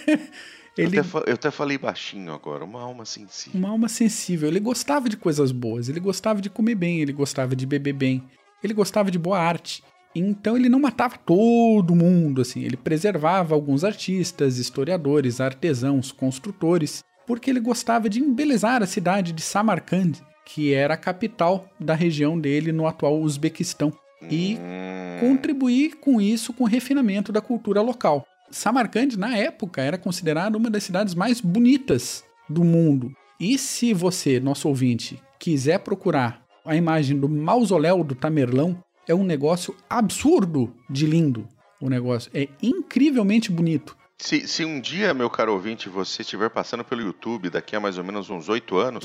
Ele 0.76 0.98
Eu, 0.98 1.02
até, 1.02 1.30
eu 1.30 1.34
até 1.34 1.50
falei 1.52 1.78
baixinho 1.78 2.32
agora. 2.32 2.64
Uma 2.64 2.82
alma 2.82 3.04
sensível. 3.04 3.56
uma 3.58 3.68
alma 3.68 3.88
sensível. 3.88 4.48
Ele 4.48 4.58
gostava 4.58 5.08
de 5.08 5.16
coisas 5.16 5.52
boas, 5.52 5.88
ele 5.88 6.00
gostava 6.00 6.40
de 6.40 6.50
comer 6.50 6.74
bem, 6.74 7.00
ele 7.00 7.12
gostava 7.12 7.54
de 7.54 7.64
beber 7.64 7.92
bem, 7.92 8.24
ele 8.62 8.74
gostava 8.74 9.08
de 9.10 9.18
boa 9.18 9.38
arte. 9.38 9.84
Então 10.14 10.56
ele 10.56 10.68
não 10.68 10.78
matava 10.78 11.18
todo 11.18 11.94
mundo, 11.94 12.40
assim, 12.42 12.62
ele 12.62 12.76
preservava 12.76 13.54
alguns 13.54 13.82
artistas, 13.82 14.58
historiadores, 14.58 15.40
artesãos, 15.40 16.12
construtores, 16.12 17.02
porque 17.26 17.50
ele 17.50 17.60
gostava 17.60 18.08
de 18.08 18.20
embelezar 18.20 18.82
a 18.82 18.86
cidade 18.86 19.32
de 19.32 19.42
Samarcand, 19.42 20.12
que 20.44 20.72
era 20.72 20.94
a 20.94 20.98
capital 20.98 21.68
da 21.80 21.94
região 21.94 22.38
dele 22.38 22.70
no 22.70 22.86
atual 22.86 23.20
Uzbequistão, 23.20 23.92
e 24.30 24.56
Hum, 24.56 25.20
contribuir 25.20 25.96
com 25.96 26.20
isso 26.20 26.52
com 26.52 26.64
o 26.64 26.68
refinamento 26.68 27.32
da 27.32 27.40
cultura 27.40 27.80
local. 27.80 28.26
Samarcand, 28.50 29.16
na 29.16 29.36
época, 29.36 29.82
era 29.82 29.98
considerada 29.98 30.56
uma 30.56 30.70
das 30.70 30.84
cidades 30.84 31.14
mais 31.14 31.40
bonitas 31.40 32.24
do 32.48 32.62
mundo. 32.62 33.12
E 33.40 33.58
se 33.58 33.92
você, 33.92 34.38
nosso 34.38 34.68
ouvinte, 34.68 35.20
quiser 35.38 35.78
procurar 35.80 36.42
a 36.64 36.76
imagem 36.76 37.18
do 37.18 37.28
mausoléu 37.28 38.02
do 38.04 38.14
Tamerlão, 38.14 38.78
é 39.08 39.14
um 39.14 39.24
negócio 39.24 39.74
absurdo 39.88 40.74
de 40.88 41.06
lindo. 41.06 41.48
O 41.80 41.88
negócio 41.88 42.30
é 42.34 42.48
incrivelmente 42.62 43.50
bonito. 43.50 43.96
Se, 44.18 44.46
se 44.46 44.64
um 44.64 44.80
dia, 44.80 45.12
meu 45.12 45.28
caro 45.28 45.52
ouvinte, 45.52 45.88
você 45.88 46.22
estiver 46.22 46.48
passando 46.48 46.84
pelo 46.84 47.02
YouTube 47.02 47.50
daqui 47.50 47.76
a 47.76 47.80
mais 47.80 47.98
ou 47.98 48.04
menos 48.04 48.30
uns 48.30 48.48
oito 48.48 48.76
anos, 48.78 49.04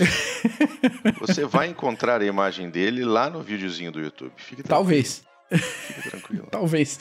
você 1.19 1.45
vai 1.45 1.67
encontrar 1.67 2.21
a 2.21 2.25
imagem 2.25 2.69
dele 2.69 3.03
lá 3.03 3.29
no 3.29 3.41
videozinho 3.41 3.91
do 3.91 3.99
YouTube. 3.99 4.31
Fique 4.37 4.63
Talvez. 4.63 5.23
Fique 5.51 6.09
tranquilo. 6.09 6.47
Talvez. 6.51 6.99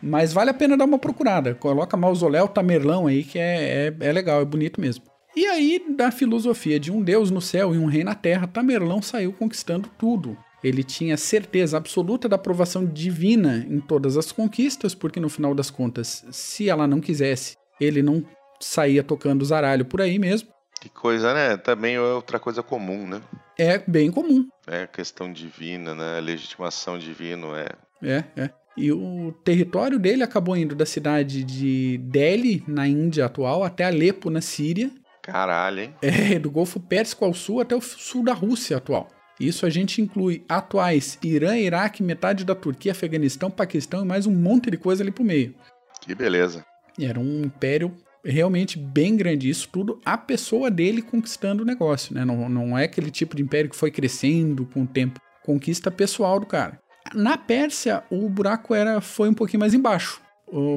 Mas 0.00 0.32
vale 0.32 0.50
a 0.50 0.54
pena 0.54 0.76
dar 0.76 0.84
uma 0.84 0.98
procurada. 0.98 1.54
Coloca 1.54 1.96
Mausoléu 1.96 2.46
Tamerlão 2.46 3.06
aí, 3.06 3.24
que 3.24 3.38
é, 3.38 3.88
é, 3.88 4.06
é 4.06 4.12
legal, 4.12 4.40
é 4.40 4.44
bonito 4.44 4.80
mesmo. 4.80 5.04
E 5.34 5.46
aí, 5.46 5.82
da 5.96 6.10
filosofia 6.10 6.78
de 6.78 6.92
um 6.92 7.02
Deus 7.02 7.30
no 7.30 7.40
céu 7.40 7.74
e 7.74 7.78
um 7.78 7.86
rei 7.86 8.04
na 8.04 8.14
terra, 8.14 8.46
Tamerlão 8.46 9.02
saiu 9.02 9.32
conquistando 9.32 9.88
tudo. 9.98 10.36
Ele 10.62 10.82
tinha 10.82 11.16
certeza 11.16 11.76
absoluta 11.76 12.28
da 12.28 12.36
aprovação 12.36 12.84
divina 12.84 13.64
em 13.68 13.80
todas 13.80 14.16
as 14.16 14.32
conquistas, 14.32 14.94
porque 14.94 15.20
no 15.20 15.28
final 15.28 15.54
das 15.54 15.70
contas, 15.70 16.24
se 16.30 16.68
ela 16.68 16.86
não 16.86 17.00
quisesse, 17.00 17.56
ele 17.80 18.02
não 18.02 18.24
saía 18.60 19.02
tocando 19.02 19.44
zaralho 19.44 19.84
por 19.84 20.00
aí 20.00 20.18
mesmo. 20.18 20.48
Que 20.80 20.88
coisa, 20.88 21.34
né? 21.34 21.56
Também 21.56 21.94
é 21.96 22.00
outra 22.00 22.38
coisa 22.38 22.62
comum, 22.62 23.06
né? 23.06 23.20
É 23.58 23.78
bem 23.78 24.10
comum. 24.10 24.46
É 24.66 24.86
questão 24.86 25.32
divina, 25.32 25.94
né? 25.94 26.20
Legitimação 26.20 26.98
divina, 26.98 27.46
é. 27.58 27.68
É, 28.00 28.24
é. 28.36 28.50
E 28.76 28.92
o 28.92 29.32
território 29.44 29.98
dele 29.98 30.22
acabou 30.22 30.56
indo 30.56 30.76
da 30.76 30.86
cidade 30.86 31.42
de 31.42 31.98
Delhi, 31.98 32.62
na 32.68 32.86
Índia 32.86 33.26
atual, 33.26 33.64
até 33.64 33.84
Alepo, 33.84 34.30
na 34.30 34.40
Síria. 34.40 34.88
Caralho, 35.20 35.80
hein? 35.80 35.94
É, 36.00 36.38
do 36.38 36.48
Golfo 36.48 36.78
Pérsico 36.78 37.24
ao 37.24 37.34
sul 37.34 37.60
até 37.60 37.74
o 37.74 37.80
sul 37.80 38.24
da 38.24 38.32
Rússia 38.32 38.76
atual. 38.76 39.08
Isso 39.40 39.64
a 39.64 39.70
gente 39.70 40.00
inclui 40.02 40.44
atuais 40.48 41.18
Irã, 41.22 41.56
Iraque, 41.56 42.02
metade 42.02 42.44
da 42.44 42.54
Turquia, 42.54 42.92
Afeganistão, 42.92 43.50
Paquistão 43.50 44.02
e 44.04 44.06
mais 44.06 44.26
um 44.26 44.34
monte 44.34 44.70
de 44.70 44.76
coisa 44.76 45.02
ali 45.02 45.12
pro 45.12 45.24
meio. 45.24 45.54
Que 46.00 46.14
beleza. 46.14 46.64
Era 46.98 47.20
um 47.20 47.42
império 47.42 47.94
realmente 48.24 48.78
bem 48.78 49.16
grande. 49.16 49.48
Isso 49.48 49.68
tudo 49.68 50.00
a 50.04 50.18
pessoa 50.18 50.70
dele 50.70 51.00
conquistando 51.00 51.62
o 51.62 51.66
negócio, 51.66 52.14
né? 52.14 52.24
Não, 52.24 52.48
não 52.48 52.76
é 52.76 52.84
aquele 52.84 53.10
tipo 53.10 53.36
de 53.36 53.42
império 53.42 53.70
que 53.70 53.76
foi 53.76 53.90
crescendo 53.90 54.66
com 54.66 54.82
o 54.82 54.86
tempo. 54.86 55.20
Conquista 55.44 55.90
pessoal 55.90 56.40
do 56.40 56.46
cara. 56.46 56.78
Na 57.14 57.38
Pérsia, 57.38 58.02
o 58.10 58.28
buraco 58.28 58.74
era 58.74 59.00
foi 59.00 59.28
um 59.28 59.34
pouquinho 59.34 59.60
mais 59.60 59.72
embaixo. 59.72 60.20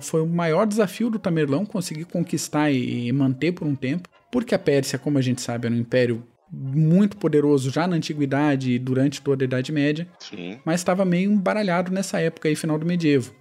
Foi 0.02 0.22
o 0.22 0.28
maior 0.28 0.68
desafio 0.68 1.10
do 1.10 1.18
Tamerlão 1.18 1.66
conseguir 1.66 2.06
conquistar 2.06 2.72
e 2.72 3.12
manter 3.12 3.54
por 3.54 3.66
um 3.66 3.76
tempo, 3.76 4.08
porque 4.32 4.54
a 4.54 4.60
Pérsia, 4.60 5.00
como 5.00 5.18
a 5.18 5.22
gente 5.22 5.42
sabe, 5.42 5.66
era 5.66 5.76
um 5.76 5.80
império 5.80 6.24
muito 6.52 7.16
poderoso 7.18 7.72
já 7.72 7.88
na 7.88 7.96
antiguidade 7.96 8.72
e 8.72 8.80
durante 8.80 9.22
toda 9.22 9.44
a 9.44 9.46
Idade 9.46 9.72
Média, 9.72 10.08
Sim. 10.20 10.60
mas 10.66 10.82
estava 10.82 11.06
meio 11.06 11.32
embaralhado 11.32 11.92
nessa 11.92 12.20
época 12.20 12.50
aí, 12.50 12.56
final 12.56 12.78
do 12.78 12.86
medievo. 12.86 13.34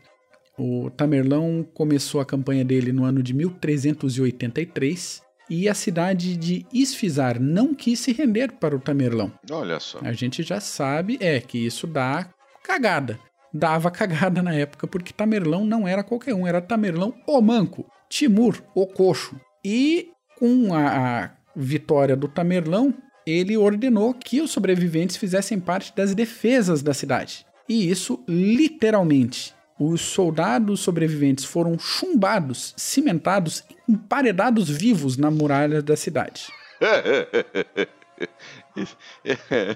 O 0.57 0.91
Tamerlão 0.91 1.67
começou 1.75 2.21
a 2.21 2.25
campanha 2.25 2.65
dele 2.65 2.93
no 2.93 3.05
ano 3.05 3.23
de 3.23 3.33
1383 3.33 5.23
e 5.49 5.69
a 5.69 5.75
cidade 5.75 6.37
de 6.37 6.65
Isfizar 6.73 7.41
não 7.41 7.75
quis 7.75 7.99
se 7.99 8.13
render 8.13 8.53
para 8.53 8.77
o 8.77 8.81
Tamerlão. 8.81 9.33
Olha 9.51 9.81
só. 9.81 9.99
A 10.03 10.13
gente 10.13 10.43
já 10.43 10.61
sabe 10.61 11.19
é 11.21 11.41
que 11.41 11.59
isso 11.59 11.87
dá 11.87 12.29
cagada. 12.63 13.19
Dava 13.53 13.91
cagada 13.91 14.43
na 14.43 14.55
época 14.55 14.87
porque 14.87 15.13
Tamerlão 15.13 15.65
não 15.65 15.89
era 15.89 16.05
qualquer 16.05 16.35
um, 16.35 16.47
era 16.47 16.61
Tamerlão 16.61 17.15
o 17.27 17.41
Manco, 17.41 17.91
Timur 18.09 18.63
o 18.75 18.87
Coxo. 18.87 19.35
E 19.65 20.11
com 20.39 20.73
a, 20.73 21.25
a 21.25 21.31
vitória 21.61 22.17
do 22.17 22.27
Tamerlão, 22.27 22.95
ele 23.27 23.57
ordenou 23.57 24.15
que 24.15 24.41
os 24.41 24.51
sobreviventes 24.51 25.17
fizessem 25.17 25.61
parte 25.61 25.95
das 25.95 26.15
defesas 26.15 26.83
da 26.83 26.95
cidade. 26.95 27.45
E 27.69 27.89
isso 27.91 28.25
literalmente. 28.27 29.55
Os 29.79 30.01
soldados 30.01 30.81
sobreviventes 30.81 31.45
foram 31.45 31.79
chumbados, 31.79 32.75
cimentados, 32.77 33.63
emparedados 33.89 34.69
vivos 34.69 35.17
na 35.17 35.31
muralha 35.31 35.81
da 35.83 35.97
cidade. 35.97 36.47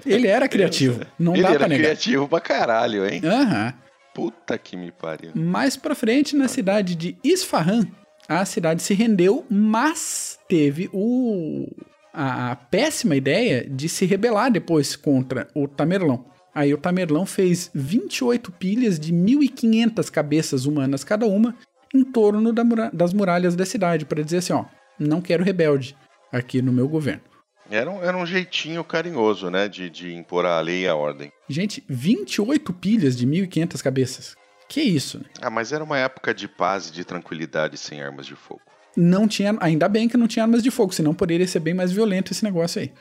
Ele 0.04 0.26
era 0.26 0.48
criativo, 0.48 1.00
não 1.18 1.34
Ele 1.34 1.42
dá 1.42 1.48
era 1.50 1.58
pra 1.58 1.68
negar. 1.68 1.82
criativo 1.84 2.28
pra 2.28 2.40
caralho, 2.40 3.06
hein? 3.06 3.20
Aham. 3.24 3.74
Puta 4.14 4.56
que 4.58 4.76
me 4.76 4.92
pariu. 4.92 5.32
Mais 5.34 5.76
pra 5.76 5.94
frente, 5.94 6.36
na 6.36 6.46
cidade 6.48 6.94
de 6.94 7.16
Isfahan, 7.24 7.86
a 8.28 8.44
cidade 8.44 8.82
se 8.82 8.94
rendeu, 8.94 9.44
mas 9.50 10.38
teve 10.48 10.88
o, 10.92 11.66
a, 12.12 12.52
a 12.52 12.56
péssima 12.56 13.16
ideia 13.16 13.66
de 13.68 13.88
se 13.88 14.06
rebelar 14.06 14.50
depois 14.50 14.96
contra 14.96 15.48
o 15.54 15.66
Tamerlão. 15.68 16.24
Aí 16.54 16.72
o 16.72 16.78
Tamerlão 16.78 17.26
fez 17.26 17.70
28 17.74 18.52
pilhas 18.52 18.98
de 18.98 19.12
1.500 19.12 20.10
cabeças 20.10 20.66
humanas 20.66 21.02
cada 21.02 21.26
uma 21.26 21.54
em 21.92 22.04
torno 22.04 22.52
da 22.52 22.64
mura- 22.64 22.90
das 22.92 23.12
muralhas 23.12 23.54
da 23.56 23.66
cidade, 23.66 24.04
para 24.04 24.22
dizer 24.22 24.38
assim, 24.38 24.52
ó, 24.52 24.64
não 24.98 25.20
quero 25.20 25.44
rebelde 25.44 25.96
aqui 26.32 26.62
no 26.62 26.72
meu 26.72 26.88
governo. 26.88 27.22
Era 27.70 27.90
um, 27.90 28.02
era 28.02 28.16
um 28.16 28.26
jeitinho 28.26 28.84
carinhoso, 28.84 29.48
né? 29.50 29.68
De, 29.68 29.88
de 29.88 30.14
impor 30.14 30.44
a 30.44 30.60
lei 30.60 30.82
e 30.82 30.88
a 30.88 30.94
ordem. 30.94 31.32
Gente, 31.48 31.82
28 31.88 32.72
pilhas 32.74 33.16
de 33.16 33.26
1.500 33.26 33.82
cabeças. 33.82 34.36
Que 34.74 34.80
isso, 34.80 35.18
né? 35.18 35.26
Ah, 35.40 35.50
mas 35.50 35.70
era 35.70 35.84
uma 35.84 35.96
época 35.96 36.34
de 36.34 36.48
paz 36.48 36.88
e 36.88 36.92
de 36.92 37.04
tranquilidade 37.04 37.78
sem 37.78 38.02
armas 38.02 38.26
de 38.26 38.34
fogo. 38.34 38.60
Não 38.96 39.28
tinha, 39.28 39.56
ainda 39.60 39.88
bem 39.88 40.08
que 40.08 40.16
não 40.16 40.26
tinha 40.26 40.44
armas 40.44 40.64
de 40.64 40.70
fogo, 40.72 40.92
senão 40.92 41.14
poderia 41.14 41.46
ser 41.46 41.60
bem 41.60 41.72
mais 41.72 41.92
violento 41.92 42.32
esse 42.32 42.42
negócio 42.42 42.80
aí. 42.80 42.92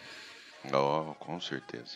Oh, 0.71 1.15
com 1.15 1.39
certeza. 1.39 1.95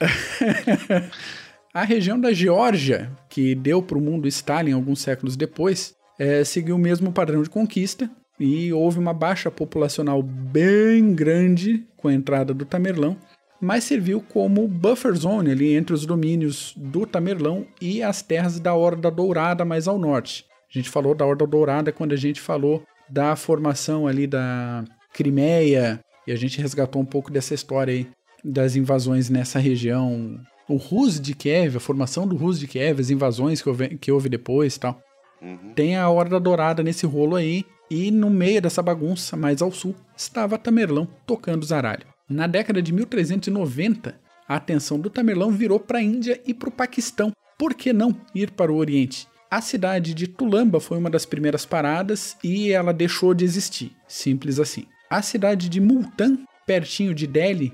A 1.72 1.84
região 1.84 2.20
da 2.20 2.34
Geórgia, 2.34 3.16
que 3.30 3.54
deu 3.54 3.84
para 3.84 4.00
o 4.00 4.02
mundo 4.02 4.28
Stalin 4.28 4.72
alguns 4.72 5.00
séculos 5.00 5.36
depois, 5.36 5.94
eh, 6.18 6.44
seguiu 6.44 6.76
o 6.76 6.80
mesmo 6.80 7.14
padrão 7.14 7.44
de 7.44 7.50
conquista 7.52 8.10
e 8.40 8.74
houve 8.74 8.98
uma 8.98 9.14
baixa 9.14 9.52
populacional 9.52 10.24
bem 10.24 11.14
grande 11.14 11.86
com 11.98 12.08
a 12.08 12.14
entrada 12.16 12.52
do 12.52 12.66
Tamerlão, 12.66 13.16
mas 13.60 13.84
serviu 13.84 14.22
como 14.22 14.68
buffer 14.68 15.14
zone 15.16 15.52
ali 15.52 15.76
entre 15.76 15.94
os 15.94 16.06
domínios 16.06 16.74
do 16.78 17.06
Tamerlão 17.06 17.66
e 17.82 18.04
as 18.04 18.22
terras 18.22 18.60
da 18.60 18.74
Horda 18.74 19.10
Dourada 19.10 19.66
mais 19.66 19.88
ao 19.88 19.98
norte. 19.98 20.46
A 20.70 20.78
gente 20.78 20.90
falou 20.90 21.16
da 21.16 21.26
Horda 21.26 21.48
Dourada 21.48 21.92
quando 21.92 22.14
a 22.14 22.18
gente 22.18 22.42
falou 22.42 22.84
da 23.10 23.36
formação 23.36 24.06
ali 24.06 24.28
da 24.28 24.84
Crimeia 25.14 26.00
e 26.26 26.32
a 26.32 26.36
gente 26.36 26.62
resgatou 26.62 27.02
um 27.02 27.06
pouco 27.06 27.32
dessa 27.32 27.54
história 27.54 27.94
aí 27.94 28.08
das 28.44 28.76
invasões 28.76 29.30
nessa 29.30 29.60
região. 29.60 30.40
O 30.68 30.76
Rus 30.76 31.20
de 31.20 31.34
Kiev, 31.34 31.78
a 31.78 31.80
formação 31.80 32.28
do 32.28 32.36
Rus 32.36 32.60
de 32.60 32.68
Kiev, 32.68 33.00
as 33.00 33.10
invasões 33.10 33.62
que 33.62 33.70
houve, 33.70 33.98
que 33.98 34.12
houve 34.12 34.30
depois 34.30 34.76
e 34.76 34.80
tal. 34.80 35.02
Uhum. 35.42 35.74
Tem 35.74 35.96
a 35.96 36.10
Horda 36.10 36.40
Dourada 36.40 36.84
nesse 36.84 37.06
rolo 37.06 37.36
aí, 37.36 37.64
e 37.90 38.12
no 38.12 38.30
meio 38.30 38.62
dessa 38.62 38.82
bagunça, 38.82 39.38
mais 39.38 39.62
ao 39.62 39.72
sul, 39.72 39.96
estava 40.16 40.58
Tamerlão 40.58 41.08
tocando 41.26 41.66
zaralho. 41.66 42.06
Na 42.30 42.46
década 42.46 42.82
de 42.82 42.92
1390, 42.92 44.20
a 44.46 44.56
atenção 44.58 45.00
do 45.00 45.10
Tamerlão 45.10 45.50
virou 45.50 45.80
para 45.80 46.00
a 46.00 46.04
Índia 46.04 46.42
e 46.46 46.54
para 46.54 46.68
o 46.68 46.72
Paquistão. 46.72 47.32
Por 47.58 47.74
que 47.74 47.94
não 47.94 48.20
ir 48.36 48.52
para 48.52 48.70
o 48.70 48.76
Oriente? 48.76 49.28
A 49.50 49.62
cidade 49.62 50.14
de 50.14 50.28
Tulamba 50.28 50.82
foi 50.82 50.98
uma 50.98 51.10
das 51.10 51.26
primeiras 51.26 51.66
paradas 51.66 52.36
e 52.44 52.70
ela 52.70 52.94
deixou 52.94 53.34
de 53.34 53.46
existir, 53.46 53.94
simples 54.10 54.60
assim. 54.60 54.86
A 55.10 55.22
cidade 55.22 55.70
de 55.70 55.80
Multan, 55.80 56.40
pertinho 56.66 57.16
de 57.16 57.26
Delhi, 57.26 57.72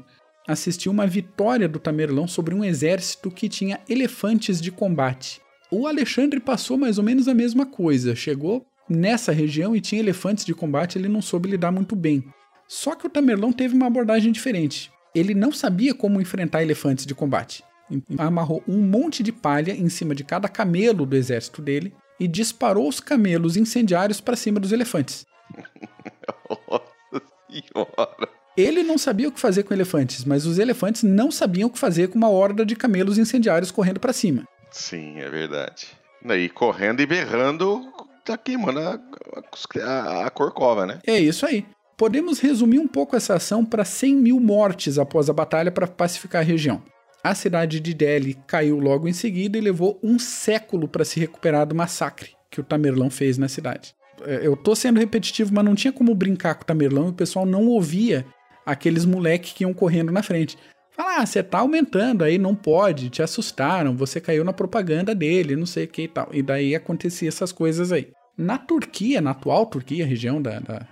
assistiu 0.47 0.91
uma 0.91 1.07
vitória 1.07 1.67
do 1.67 1.79
Tamerlão 1.79 2.27
sobre 2.27 2.53
um 2.53 2.63
exército 2.63 3.31
que 3.31 3.49
tinha 3.49 3.79
elefantes 3.89 4.61
de 4.61 4.71
combate. 4.71 5.41
O 5.71 5.87
Alexandre 5.87 6.39
passou 6.39 6.77
mais 6.77 6.99
ou 6.99 7.03
menos 7.03 7.27
a 7.27 7.33
mesma 7.33 7.65
coisa. 7.65 8.15
Chegou 8.15 8.63
nessa 8.87 9.31
região 9.31 9.75
e 9.75 9.81
tinha 9.81 9.99
elefantes 9.99 10.45
de 10.45 10.53
combate, 10.53 10.99
ele 10.99 11.07
não 11.07 11.23
soube 11.23 11.49
lidar 11.49 11.71
muito 11.71 11.95
bem. 11.95 12.23
Só 12.73 12.95
que 12.95 13.05
o 13.05 13.09
Tamerlão 13.09 13.53
teve 13.53 13.75
uma 13.75 13.85
abordagem 13.85 14.31
diferente. 14.31 14.91
Ele 15.13 15.35
não 15.35 15.51
sabia 15.51 15.93
como 15.93 16.19
enfrentar 16.19 16.63
elefantes 16.63 17.05
de 17.05 17.13
combate. 17.13 17.63
Amarrou 18.17 18.63
um 18.67 18.81
monte 18.81 19.21
de 19.21 19.31
palha 19.31 19.73
em 19.73 19.87
cima 19.89 20.15
de 20.15 20.23
cada 20.23 20.49
camelo 20.49 21.05
do 21.05 21.15
exército 21.15 21.61
dele 21.61 21.93
e 22.19 22.27
disparou 22.27 22.89
os 22.89 22.99
camelos 22.99 23.55
incendiários 23.55 24.19
para 24.19 24.35
cima 24.35 24.59
dos 24.59 24.71
elefantes. 24.71 25.23
Nossa 26.49 27.21
senhora. 27.47 28.29
Ele 28.57 28.81
não 28.81 28.97
sabia 28.97 29.29
o 29.29 29.31
que 29.31 29.39
fazer 29.39 29.61
com 29.61 29.73
elefantes, 29.75 30.25
mas 30.25 30.47
os 30.47 30.57
elefantes 30.57 31.03
não 31.03 31.29
sabiam 31.29 31.67
o 31.67 31.71
que 31.71 31.77
fazer 31.77 32.07
com 32.07 32.17
uma 32.17 32.29
horda 32.29 32.65
de 32.65 32.75
camelos 32.75 33.19
incendiários 33.19 33.69
correndo 33.69 33.99
para 33.99 34.11
cima. 34.13 34.45
Sim, 34.71 35.19
é 35.19 35.29
verdade. 35.29 35.89
E 36.27 36.49
correndo 36.49 37.01
e 37.01 37.05
berrando, 37.05 37.83
tá 38.25 38.35
queimando 38.35 38.79
a, 38.79 38.99
a, 39.79 40.25
a 40.25 40.29
corcova, 40.31 40.87
né? 40.87 40.99
É 41.05 41.19
isso 41.19 41.45
aí. 41.45 41.67
Podemos 41.95 42.39
resumir 42.39 42.79
um 42.79 42.87
pouco 42.87 43.15
essa 43.15 43.35
ação 43.35 43.63
para 43.63 43.85
100 43.85 44.15
mil 44.15 44.39
mortes 44.39 44.97
após 44.97 45.29
a 45.29 45.33
batalha 45.33 45.71
para 45.71 45.87
pacificar 45.87 46.41
a 46.41 46.45
região. 46.45 46.81
A 47.23 47.33
cidade 47.35 47.79
de 47.79 47.93
Delhi 47.93 48.37
caiu 48.47 48.79
logo 48.79 49.07
em 49.07 49.13
seguida 49.13 49.57
e 49.57 49.61
levou 49.61 49.99
um 50.03 50.19
século 50.19 50.87
para 50.87 51.05
se 51.05 51.19
recuperar 51.19 51.65
do 51.65 51.75
massacre 51.75 52.31
que 52.49 52.59
o 52.59 52.63
Tamerlão 52.63 53.09
fez 53.09 53.37
na 53.37 53.47
cidade. 53.47 53.95
É, 54.25 54.45
Eu 54.45 54.57
tô 54.57 54.75
sendo 54.75 54.99
repetitivo, 54.99 55.53
mas 55.53 55.63
não 55.63 55.75
tinha 55.75 55.93
como 55.93 56.13
brincar 56.13 56.55
com 56.55 56.63
o 56.63 56.65
Tamerlão 56.65 57.07
e 57.07 57.11
o 57.11 57.13
pessoal 57.13 57.45
não 57.45 57.67
ouvia 57.67 58.25
aqueles 58.65 59.05
moleques 59.05 59.53
que 59.53 59.63
iam 59.63 59.73
correndo 59.73 60.11
na 60.11 60.23
frente. 60.23 60.57
Fala, 60.91 61.17
ah, 61.17 61.25
você 61.25 61.41
tá 61.41 61.59
aumentando 61.59 62.23
aí, 62.23 62.37
não 62.37 62.53
pode, 62.53 63.09
te 63.09 63.23
assustaram, 63.23 63.95
você 63.95 64.21
caiu 64.21 64.43
na 64.43 64.53
propaganda 64.53 65.15
dele, 65.15 65.55
não 65.55 65.65
sei 65.65 65.85
o 65.85 65.87
que 65.87 66.03
e 66.03 66.07
tal. 66.07 66.29
E 66.31 66.43
daí 66.43 66.75
acontecia 66.75 67.27
essas 67.27 67.51
coisas 67.51 67.91
aí. 67.91 68.09
Na 68.37 68.57
Turquia, 68.57 69.21
na 69.21 69.31
atual 69.31 69.65
Turquia, 69.65 70.05
região 70.05 70.41
da, 70.41 70.59
da 70.59 70.87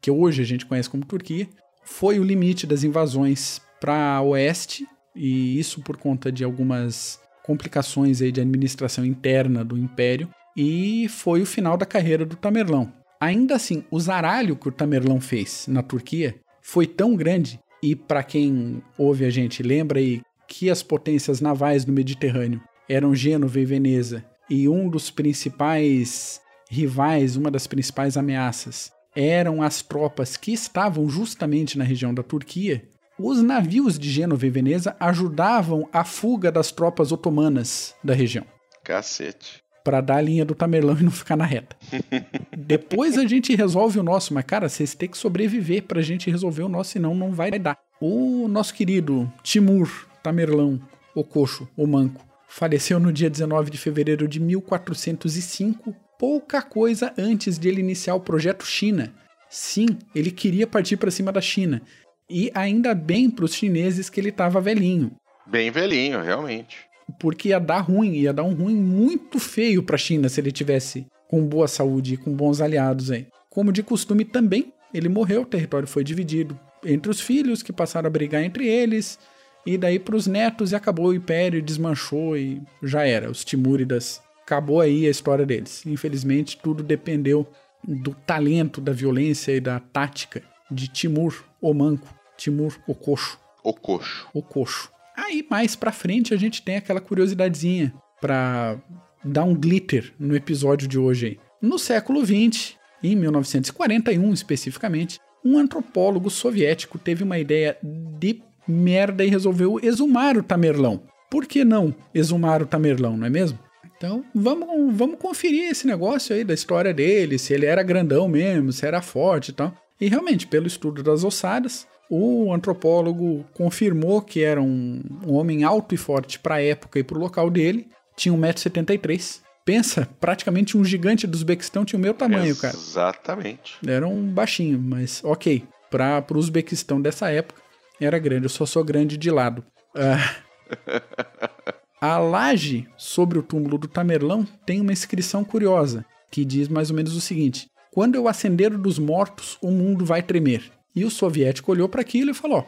que 0.00 0.10
hoje 0.10 0.42
a 0.42 0.44
gente 0.44 0.66
conhece 0.66 0.90
como 0.90 1.04
Turquia, 1.04 1.48
foi 1.84 2.18
o 2.18 2.24
limite 2.24 2.66
das 2.66 2.84
invasões 2.84 3.60
para 3.80 4.20
oeste, 4.22 4.86
e 5.14 5.58
isso 5.58 5.80
por 5.80 5.96
conta 5.96 6.30
de 6.30 6.44
algumas 6.44 7.20
complicações 7.44 8.20
aí 8.20 8.30
de 8.30 8.40
administração 8.40 9.04
interna 9.04 9.64
do 9.64 9.76
império, 9.76 10.28
e 10.56 11.08
foi 11.08 11.40
o 11.40 11.46
final 11.46 11.76
da 11.76 11.86
carreira 11.86 12.26
do 12.26 12.36
Tamerlão. 12.36 12.92
Ainda 13.20 13.56
assim, 13.56 13.84
o 13.90 13.98
zaralho 13.98 14.56
que 14.56 14.68
o 14.68 14.72
Tamerlão 14.72 15.20
fez 15.20 15.66
na 15.66 15.82
Turquia 15.82 16.36
foi 16.60 16.86
tão 16.86 17.16
grande, 17.16 17.58
e 17.82 17.96
para 17.96 18.22
quem 18.22 18.82
ouve 18.96 19.24
a 19.24 19.30
gente, 19.30 19.62
lembra 19.62 19.98
aí 19.98 20.20
que 20.46 20.70
as 20.70 20.82
potências 20.82 21.40
navais 21.40 21.86
no 21.86 21.92
Mediterrâneo 21.92 22.60
eram 22.88 23.14
Gênova 23.14 23.60
e 23.60 23.64
Veneza, 23.64 24.24
e 24.48 24.68
um 24.68 24.88
dos 24.88 25.10
principais 25.10 26.40
rivais, 26.70 27.36
uma 27.36 27.50
das 27.50 27.66
principais 27.66 28.16
ameaças, 28.16 28.90
eram 29.18 29.60
as 29.60 29.82
tropas 29.82 30.36
que 30.36 30.52
estavam 30.52 31.08
justamente 31.08 31.76
na 31.76 31.82
região 31.82 32.14
da 32.14 32.22
Turquia, 32.22 32.88
os 33.18 33.42
navios 33.42 33.98
de 33.98 34.08
Gênova 34.08 34.46
e 34.46 34.50
Veneza 34.50 34.96
ajudavam 35.00 35.88
a 35.92 36.04
fuga 36.04 36.52
das 36.52 36.70
tropas 36.70 37.10
otomanas 37.10 37.96
da 38.02 38.14
região. 38.14 38.44
Cacete. 38.84 39.60
Para 39.82 40.00
dar 40.00 40.18
a 40.18 40.20
linha 40.20 40.44
do 40.44 40.54
Tamerlão 40.54 40.96
e 41.00 41.02
não 41.02 41.10
ficar 41.10 41.36
na 41.36 41.44
reta. 41.44 41.76
Depois 42.56 43.18
a 43.18 43.26
gente 43.26 43.56
resolve 43.56 43.98
o 43.98 44.04
nosso, 44.04 44.32
mas 44.32 44.44
cara, 44.44 44.68
vocês 44.68 44.94
têm 44.94 45.08
que 45.08 45.18
sobreviver 45.18 45.82
pra 45.82 46.00
gente 46.00 46.30
resolver 46.30 46.62
o 46.62 46.68
nosso, 46.68 46.92
senão 46.92 47.12
não 47.14 47.32
vai 47.32 47.50
dar. 47.50 47.76
O 48.00 48.46
nosso 48.46 48.72
querido 48.72 49.30
Timur 49.42 50.06
Tamerlão, 50.22 50.80
o 51.12 51.24
coxo, 51.24 51.68
o 51.76 51.88
manco, 51.88 52.24
faleceu 52.46 53.00
no 53.00 53.12
dia 53.12 53.28
19 53.28 53.70
de 53.70 53.78
fevereiro 53.78 54.28
de 54.28 54.38
1405 54.38 56.07
pouca 56.18 56.60
coisa 56.60 57.14
antes 57.16 57.58
de 57.58 57.68
ele 57.68 57.80
iniciar 57.80 58.14
o 58.14 58.20
projeto 58.20 58.66
China. 58.66 59.12
Sim, 59.48 59.86
ele 60.14 60.30
queria 60.30 60.66
partir 60.66 60.96
para 60.96 61.10
cima 61.10 61.32
da 61.32 61.40
China. 61.40 61.80
E 62.28 62.50
ainda 62.54 62.94
bem 62.94 63.30
para 63.30 63.44
os 63.44 63.54
chineses 63.54 64.10
que 64.10 64.20
ele 64.20 64.28
estava 64.28 64.60
velhinho. 64.60 65.12
Bem 65.46 65.70
velhinho, 65.70 66.20
realmente. 66.20 66.76
Porque 67.18 67.48
ia 67.48 67.58
dar 67.58 67.80
ruim, 67.80 68.12
ia 68.12 68.32
dar 68.32 68.42
um 68.42 68.52
ruim 68.52 68.76
muito 68.76 69.38
feio 69.38 69.82
para 69.82 69.94
a 69.94 69.98
China 69.98 70.28
se 70.28 70.40
ele 70.40 70.52
tivesse 70.52 71.06
com 71.28 71.46
boa 71.46 71.66
saúde 71.66 72.14
e 72.14 72.16
com 72.18 72.32
bons 72.32 72.60
aliados 72.60 73.10
aí. 73.10 73.26
Como 73.48 73.72
de 73.72 73.82
costume 73.82 74.24
também, 74.24 74.72
ele 74.92 75.08
morreu, 75.08 75.42
o 75.42 75.46
território 75.46 75.88
foi 75.88 76.04
dividido 76.04 76.58
entre 76.84 77.10
os 77.10 77.20
filhos 77.20 77.62
que 77.62 77.72
passaram 77.72 78.06
a 78.06 78.10
brigar 78.10 78.42
entre 78.42 78.66
eles, 78.66 79.18
e 79.66 79.76
daí 79.76 79.98
para 79.98 80.16
os 80.16 80.26
netos 80.26 80.72
e 80.72 80.76
acabou 80.76 81.06
o 81.06 81.14
império, 81.14 81.62
desmanchou 81.62 82.36
e 82.36 82.62
já 82.82 83.04
era. 83.04 83.30
Os 83.30 83.44
Timúridas 83.44 84.22
acabou 84.48 84.80
aí 84.80 85.06
a 85.06 85.10
história 85.10 85.44
deles. 85.44 85.84
Infelizmente, 85.84 86.58
tudo 86.62 86.82
dependeu 86.82 87.46
do 87.86 88.14
talento, 88.26 88.80
da 88.80 88.92
violência 88.92 89.52
e 89.52 89.60
da 89.60 89.78
tática 89.78 90.42
de 90.70 90.88
Timur, 90.88 91.44
o 91.60 91.74
Manco, 91.74 92.08
Timur, 92.36 92.76
o 92.86 92.94
Coxo. 92.94 93.38
O 93.62 93.74
Coxo. 93.74 94.26
O 94.32 94.42
Coxo. 94.42 94.90
Aí, 95.16 95.46
mais 95.50 95.76
pra 95.76 95.92
frente, 95.92 96.32
a 96.32 96.36
gente 96.36 96.62
tem 96.62 96.76
aquela 96.76 97.00
curiosidadezinha 97.00 97.92
pra 98.20 98.78
dar 99.22 99.44
um 99.44 99.54
glitter 99.54 100.12
no 100.18 100.34
episódio 100.34 100.88
de 100.88 100.98
hoje 100.98 101.26
aí. 101.26 101.38
No 101.60 101.78
século 101.78 102.24
XX, 102.24 102.76
em 103.02 103.14
1941 103.16 104.32
especificamente, 104.32 105.18
um 105.44 105.58
antropólogo 105.58 106.30
soviético 106.30 106.98
teve 106.98 107.22
uma 107.22 107.38
ideia 107.38 107.76
de 107.82 108.42
merda 108.66 109.24
e 109.24 109.28
resolveu 109.28 109.78
exumar 109.82 110.36
o 110.36 110.42
Tamerlão. 110.42 111.02
Por 111.30 111.46
que 111.46 111.64
não 111.64 111.94
exumar 112.14 112.62
o 112.62 112.66
Tamerlão, 112.66 113.16
não 113.16 113.26
é 113.26 113.30
mesmo? 113.30 113.58
Então, 113.98 114.24
vamos, 114.32 114.96
vamos 114.96 115.18
conferir 115.18 115.68
esse 115.68 115.84
negócio 115.84 116.34
aí 116.34 116.44
da 116.44 116.54
história 116.54 116.94
dele, 116.94 117.36
se 117.36 117.52
ele 117.52 117.66
era 117.66 117.82
grandão 117.82 118.28
mesmo, 118.28 118.72
se 118.72 118.86
era 118.86 119.02
forte 119.02 119.48
e 119.48 119.52
tal. 119.52 119.74
E 120.00 120.08
realmente, 120.08 120.46
pelo 120.46 120.68
estudo 120.68 121.02
das 121.02 121.24
ossadas, 121.24 121.84
o 122.08 122.52
antropólogo 122.52 123.44
confirmou 123.52 124.22
que 124.22 124.42
era 124.42 124.62
um, 124.62 125.02
um 125.26 125.34
homem 125.34 125.64
alto 125.64 125.96
e 125.96 125.98
forte 125.98 126.38
para 126.38 126.54
a 126.54 126.62
época 126.62 127.00
e 127.00 127.02
para 127.02 127.18
o 127.18 127.20
local 127.20 127.50
dele. 127.50 127.88
Tinha 128.16 128.32
1,73m. 128.34 129.40
Pensa, 129.64 130.08
praticamente 130.18 130.78
um 130.78 130.84
gigante 130.84 131.26
do 131.26 131.34
Uzbequistão 131.34 131.84
tinha 131.84 131.98
o 131.98 132.00
meu 132.00 132.14
tamanho, 132.14 132.46
Exatamente. 132.46 132.60
cara. 132.60 132.76
Exatamente. 132.76 133.78
Era 133.86 134.08
um 134.08 134.26
baixinho, 134.28 134.78
mas 134.78 135.22
ok. 135.24 135.64
Para 135.90 136.24
o 136.30 136.38
Uzbequistão 136.38 137.02
dessa 137.02 137.30
época, 137.30 137.60
era 138.00 138.18
grande. 138.18 138.46
Eu 138.46 138.50
só 138.50 138.64
sou 138.64 138.82
grande 138.84 139.18
de 139.18 139.30
lado. 139.30 139.62
Ah. 139.94 140.36
A 142.00 142.16
laje 142.16 142.86
sobre 142.96 143.40
o 143.40 143.42
túmulo 143.42 143.76
do 143.76 143.88
Tamerlão 143.88 144.46
tem 144.64 144.80
uma 144.80 144.92
inscrição 144.92 145.42
curiosa, 145.42 146.04
que 146.30 146.44
diz 146.44 146.68
mais 146.68 146.90
ou 146.90 146.96
menos 146.96 147.16
o 147.16 147.20
seguinte: 147.20 147.68
Quando 147.90 148.14
eu 148.14 148.28
acender 148.28 148.70
dos 148.78 149.00
mortos, 149.00 149.58
o 149.60 149.68
mundo 149.72 150.04
vai 150.04 150.22
tremer. 150.22 150.70
E 150.94 151.04
o 151.04 151.10
soviético 151.10 151.72
olhou 151.72 151.88
para 151.88 152.00
aquilo 152.00 152.30
e 152.30 152.34
falou: 152.34 152.64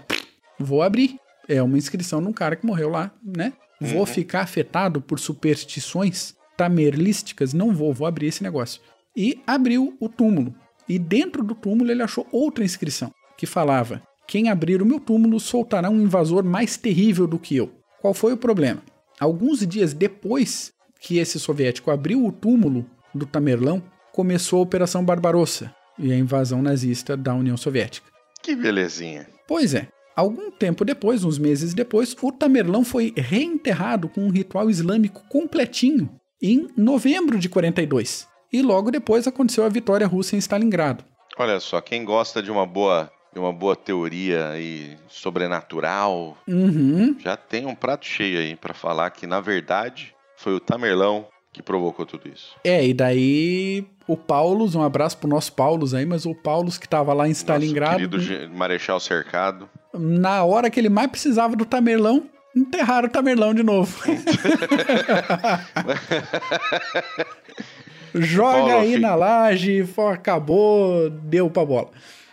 Vou 0.59 0.83
abrir. 0.83 1.16
É 1.49 1.62
uma 1.62 1.79
inscrição 1.79 2.21
de 2.21 2.27
um 2.27 2.33
cara 2.33 2.57
que 2.57 2.66
morreu 2.66 2.90
lá, 2.90 3.12
né? 3.23 3.53
Vou 3.81 4.01
uhum. 4.01 4.07
ficar 4.07 4.40
afetado 4.40 5.01
por 5.01 5.21
superstições 5.21 6.35
tamerlísticas? 6.57 7.55
Não 7.55 7.73
vou, 7.73 7.95
vou 7.95 8.09
abrir 8.09 8.27
esse 8.27 8.43
negócio. 8.43 8.81
E 9.16 9.40
abriu 9.47 9.97
o 10.01 10.09
túmulo. 10.09 10.55
E 10.88 10.99
dentro 10.99 11.45
do 11.45 11.55
túmulo 11.55 11.90
ele 11.90 12.03
achou 12.03 12.27
outra 12.33 12.64
inscrição, 12.64 13.12
que 13.38 13.47
falava: 13.47 14.03
Quem 14.27 14.49
abrir 14.49 14.83
o 14.83 14.87
meu 14.87 14.99
túmulo 14.99 15.38
soltará 15.38 15.88
um 15.88 16.01
invasor 16.01 16.43
mais 16.43 16.77
terrível 16.77 17.29
do 17.29 17.38
que 17.38 17.55
eu. 17.55 17.71
Qual 18.01 18.12
foi 18.12 18.33
o 18.33 18.37
problema? 18.37 18.83
Alguns 19.21 19.67
dias 19.67 19.93
depois 19.93 20.73
que 20.99 21.19
esse 21.19 21.39
soviético 21.39 21.91
abriu 21.91 22.25
o 22.25 22.33
túmulo 22.33 22.87
do 23.15 23.27
Tamerlão, 23.27 23.83
começou 24.13 24.61
a 24.61 24.63
Operação 24.63 25.05
Barbarossa 25.05 25.75
e 25.99 26.11
a 26.11 26.17
invasão 26.17 26.63
nazista 26.63 27.17
da 27.17 27.35
União 27.35 27.57
Soviética. 27.57 28.11
Que 28.43 28.57
belezinha. 28.57 29.27
Pois 29.47 29.75
é. 29.75 29.89
Algum 30.17 30.51
tempo 30.51 30.85
depois, 30.85 31.23
uns 31.25 31.39
meses 31.39 31.73
depois, 31.73 32.17
o 32.21 32.33
Tamerlão 32.33 32.85
foi 32.85 33.13
reenterrado 33.17 34.09
com 34.09 34.23
um 34.23 34.31
ritual 34.31 34.69
islâmico 34.69 35.23
completinho 35.29 36.11
em 36.43 36.69
novembro 36.77 37.39
de 37.39 37.49
42. 37.49 38.27
E 38.53 38.63
logo 38.63 38.91
depois 38.91 39.27
aconteceu 39.27 39.65
a 39.65 39.69
vitória 39.69 40.07
russa 40.07 40.35
em 40.35 40.39
Stalingrado. 40.39 41.05
Olha 41.39 41.61
só, 41.61 41.81
quem 41.81 42.05
gosta 42.05 42.43
de 42.43 42.51
uma 42.51 42.67
boa 42.67 43.11
de 43.33 43.38
uma 43.38 43.53
boa 43.53 43.77
teoria 43.77 44.49
aí 44.51 44.97
sobrenatural, 45.09 46.37
uhum. 46.49 47.16
já 47.19 47.37
tem 47.37 47.66
um 47.66 47.75
prato 47.75 48.07
cheio 48.07 48.38
aí 48.38 48.57
para 48.57 48.75
falar 48.75 49.11
que 49.11 49.27
na 49.27 49.40
verdade 49.40 50.14
foi 50.37 50.55
o 50.55 50.61
Tamerlão 50.61 51.27
que 51.53 51.62
provocou 51.62 52.07
tudo 52.07 52.29
isso. 52.29 52.57
É, 52.64 52.87
e 52.87 52.95
daí 52.95 53.85
o 54.07 54.16
Paulus, 54.16 54.75
um 54.75 54.83
abraço 54.83 55.19
pro 55.19 55.29
nosso 55.29 55.53
Paulus 55.53 55.95
aí, 55.95 56.07
mas 56.07 56.25
o 56.27 56.35
Paulus 56.35 56.79
que 56.79 56.88
tava 56.88 57.12
lá 57.12 57.29
em 57.29 57.33
Stalingrado. 57.33 58.09
Nosso 58.09 58.29
querido 58.29 58.57
Marechal 58.57 59.01
Cercado. 59.01 59.69
Na 59.93 60.45
hora 60.45 60.71
que 60.71 60.79
ele 60.79 60.88
mais 60.88 61.11
precisava 61.11 61.57
do 61.57 61.64
Tamerlão, 61.64 62.25
enterraram 62.55 63.09
o 63.09 63.11
Tamerlão 63.11 63.53
de 63.53 63.62
novo. 63.62 63.97
Joga 68.14 68.59
Paulo, 68.59 68.79
aí 68.79 68.99
na 68.99 69.14
laje, 69.14 69.85
acabou, 70.12 71.11
deu 71.11 71.49
pra 71.49 71.64
bola. 71.64 71.90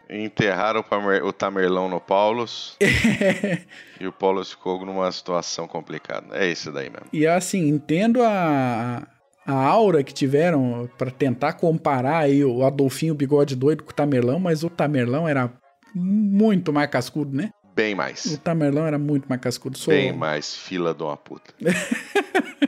Enterraram 0.10 0.84
o 1.24 1.34
Tamerlão 1.34 1.90
no 1.90 2.00
Paulus. 2.00 2.78
e 4.00 4.08
o 4.08 4.12
Paulus 4.12 4.52
ficou 4.52 4.86
numa 4.86 5.12
situação 5.12 5.68
complicada. 5.68 6.28
É 6.32 6.48
isso 6.48 6.72
daí 6.72 6.90
mesmo. 6.90 7.08
E 7.12 7.28
assim, 7.28 7.68
entendo 7.68 8.24
a, 8.24 9.06
a 9.46 9.54
aura 9.54 10.04
que 10.04 10.14
tiveram 10.14 10.90
para 10.98 11.12
tentar 11.12 11.54
comparar 11.54 12.20
aí 12.20 12.44
o 12.44 12.64
Adolfinho 12.64 13.14
Bigode 13.14 13.56
Doido 13.56 13.84
com 13.84 13.92
o 13.92 13.96
Tamerlão, 13.96 14.40
mas 14.40 14.64
o 14.64 14.70
Tamerlão 14.70 15.28
era 15.28 15.52
muito 15.94 16.72
mais 16.72 16.90
cascudo, 16.90 17.36
né? 17.36 17.52
Bem 17.76 17.94
mais. 17.94 18.26
O 18.26 18.38
Tamerlão 18.40 18.88
era 18.88 18.98
muito 18.98 19.28
mais 19.28 19.40
cascudo. 19.40 19.78
Sou... 19.78 19.94
Bem 19.94 20.12
mais 20.12 20.56
fila 20.56 20.94
de 20.94 21.04
uma 21.04 21.16
puta. 21.16 21.54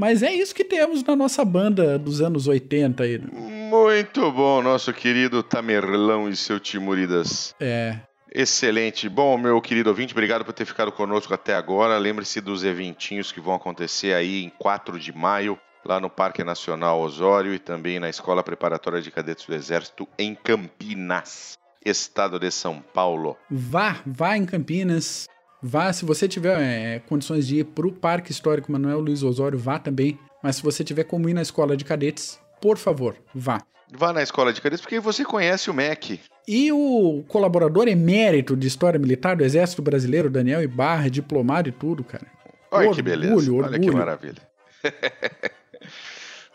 Mas 0.00 0.22
é 0.22 0.32
isso 0.32 0.54
que 0.54 0.64
temos 0.64 1.04
na 1.04 1.14
nossa 1.14 1.44
banda 1.44 1.98
dos 1.98 2.22
anos 2.22 2.48
80 2.48 3.02
aí. 3.02 3.18
Muito 3.18 4.32
bom, 4.32 4.62
nosso 4.62 4.94
querido 4.94 5.42
Tamerlão 5.42 6.26
e 6.26 6.34
seu 6.34 6.58
Timuridas. 6.58 7.54
É. 7.60 7.98
Excelente. 8.34 9.10
Bom, 9.10 9.36
meu 9.36 9.60
querido 9.60 9.90
ouvinte, 9.90 10.14
obrigado 10.14 10.42
por 10.42 10.54
ter 10.54 10.64
ficado 10.64 10.90
conosco 10.90 11.34
até 11.34 11.54
agora. 11.54 11.98
Lembre-se 11.98 12.40
dos 12.40 12.64
eventinhos 12.64 13.30
que 13.30 13.42
vão 13.42 13.52
acontecer 13.52 14.14
aí 14.14 14.42
em 14.42 14.48
4 14.48 14.98
de 14.98 15.12
maio, 15.12 15.58
lá 15.84 16.00
no 16.00 16.08
Parque 16.08 16.42
Nacional 16.42 16.98
Osório 16.98 17.52
e 17.52 17.58
também 17.58 18.00
na 18.00 18.08
Escola 18.08 18.42
Preparatória 18.42 19.02
de 19.02 19.10
Cadetes 19.10 19.44
do 19.44 19.54
Exército 19.54 20.08
em 20.18 20.34
Campinas, 20.34 21.58
estado 21.84 22.38
de 22.38 22.50
São 22.50 22.80
Paulo. 22.80 23.36
Vá, 23.50 24.00
vá 24.06 24.34
em 24.34 24.46
Campinas. 24.46 25.28
Vá, 25.62 25.92
se 25.92 26.04
você 26.04 26.26
tiver 26.26 26.58
é, 26.60 26.98
condições 27.00 27.46
de 27.46 27.58
ir 27.58 27.64
para 27.64 27.86
o 27.86 27.92
Parque 27.92 28.32
Histórico 28.32 28.72
Manuel 28.72 29.00
Luiz 29.00 29.22
Osório, 29.22 29.58
vá 29.58 29.78
também. 29.78 30.18
Mas 30.42 30.56
se 30.56 30.62
você 30.62 30.82
tiver 30.82 31.04
como 31.04 31.28
ir 31.28 31.34
na 31.34 31.42
escola 31.42 31.76
de 31.76 31.84
cadetes, 31.84 32.40
por 32.60 32.78
favor, 32.78 33.16
vá. 33.34 33.60
Vá 33.92 34.12
na 34.12 34.22
escola 34.22 34.52
de 34.52 34.60
cadetes 34.60 34.80
porque 34.80 35.00
você 35.00 35.24
conhece 35.24 35.70
o 35.70 35.74
MEC. 35.74 36.20
E 36.48 36.72
o 36.72 37.24
colaborador 37.28 37.88
emérito 37.88 38.56
de 38.56 38.66
História 38.66 38.98
Militar 38.98 39.36
do 39.36 39.44
Exército 39.44 39.82
Brasileiro, 39.82 40.30
Daniel 40.30 40.62
Ibarra, 40.62 41.10
diplomado 41.10 41.68
e 41.68 41.72
tudo, 41.72 42.02
cara. 42.02 42.26
Olha 42.70 42.88
orgulho, 42.88 42.94
que 42.96 43.02
beleza, 43.02 43.34
orgulho. 43.34 43.64
olha 43.64 43.78
que 43.78 43.90
maravilha. 43.90 44.50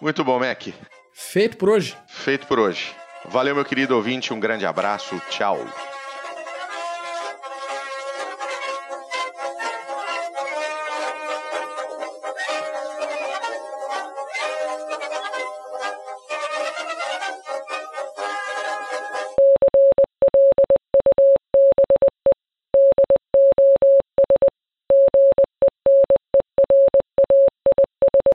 Muito 0.02 0.24
bom, 0.24 0.40
MEC. 0.40 0.74
Feito 1.14 1.58
por 1.58 1.70
hoje. 1.70 1.96
Feito 2.08 2.48
por 2.48 2.60
hoje. 2.60 2.94
Valeu, 3.30 3.56
meu 3.56 3.66
querido 3.66 3.96
ouvinte. 3.96 4.34
Um 4.34 4.40
grande 4.40 4.66
abraço. 4.66 5.20
Tchau. 5.30 5.66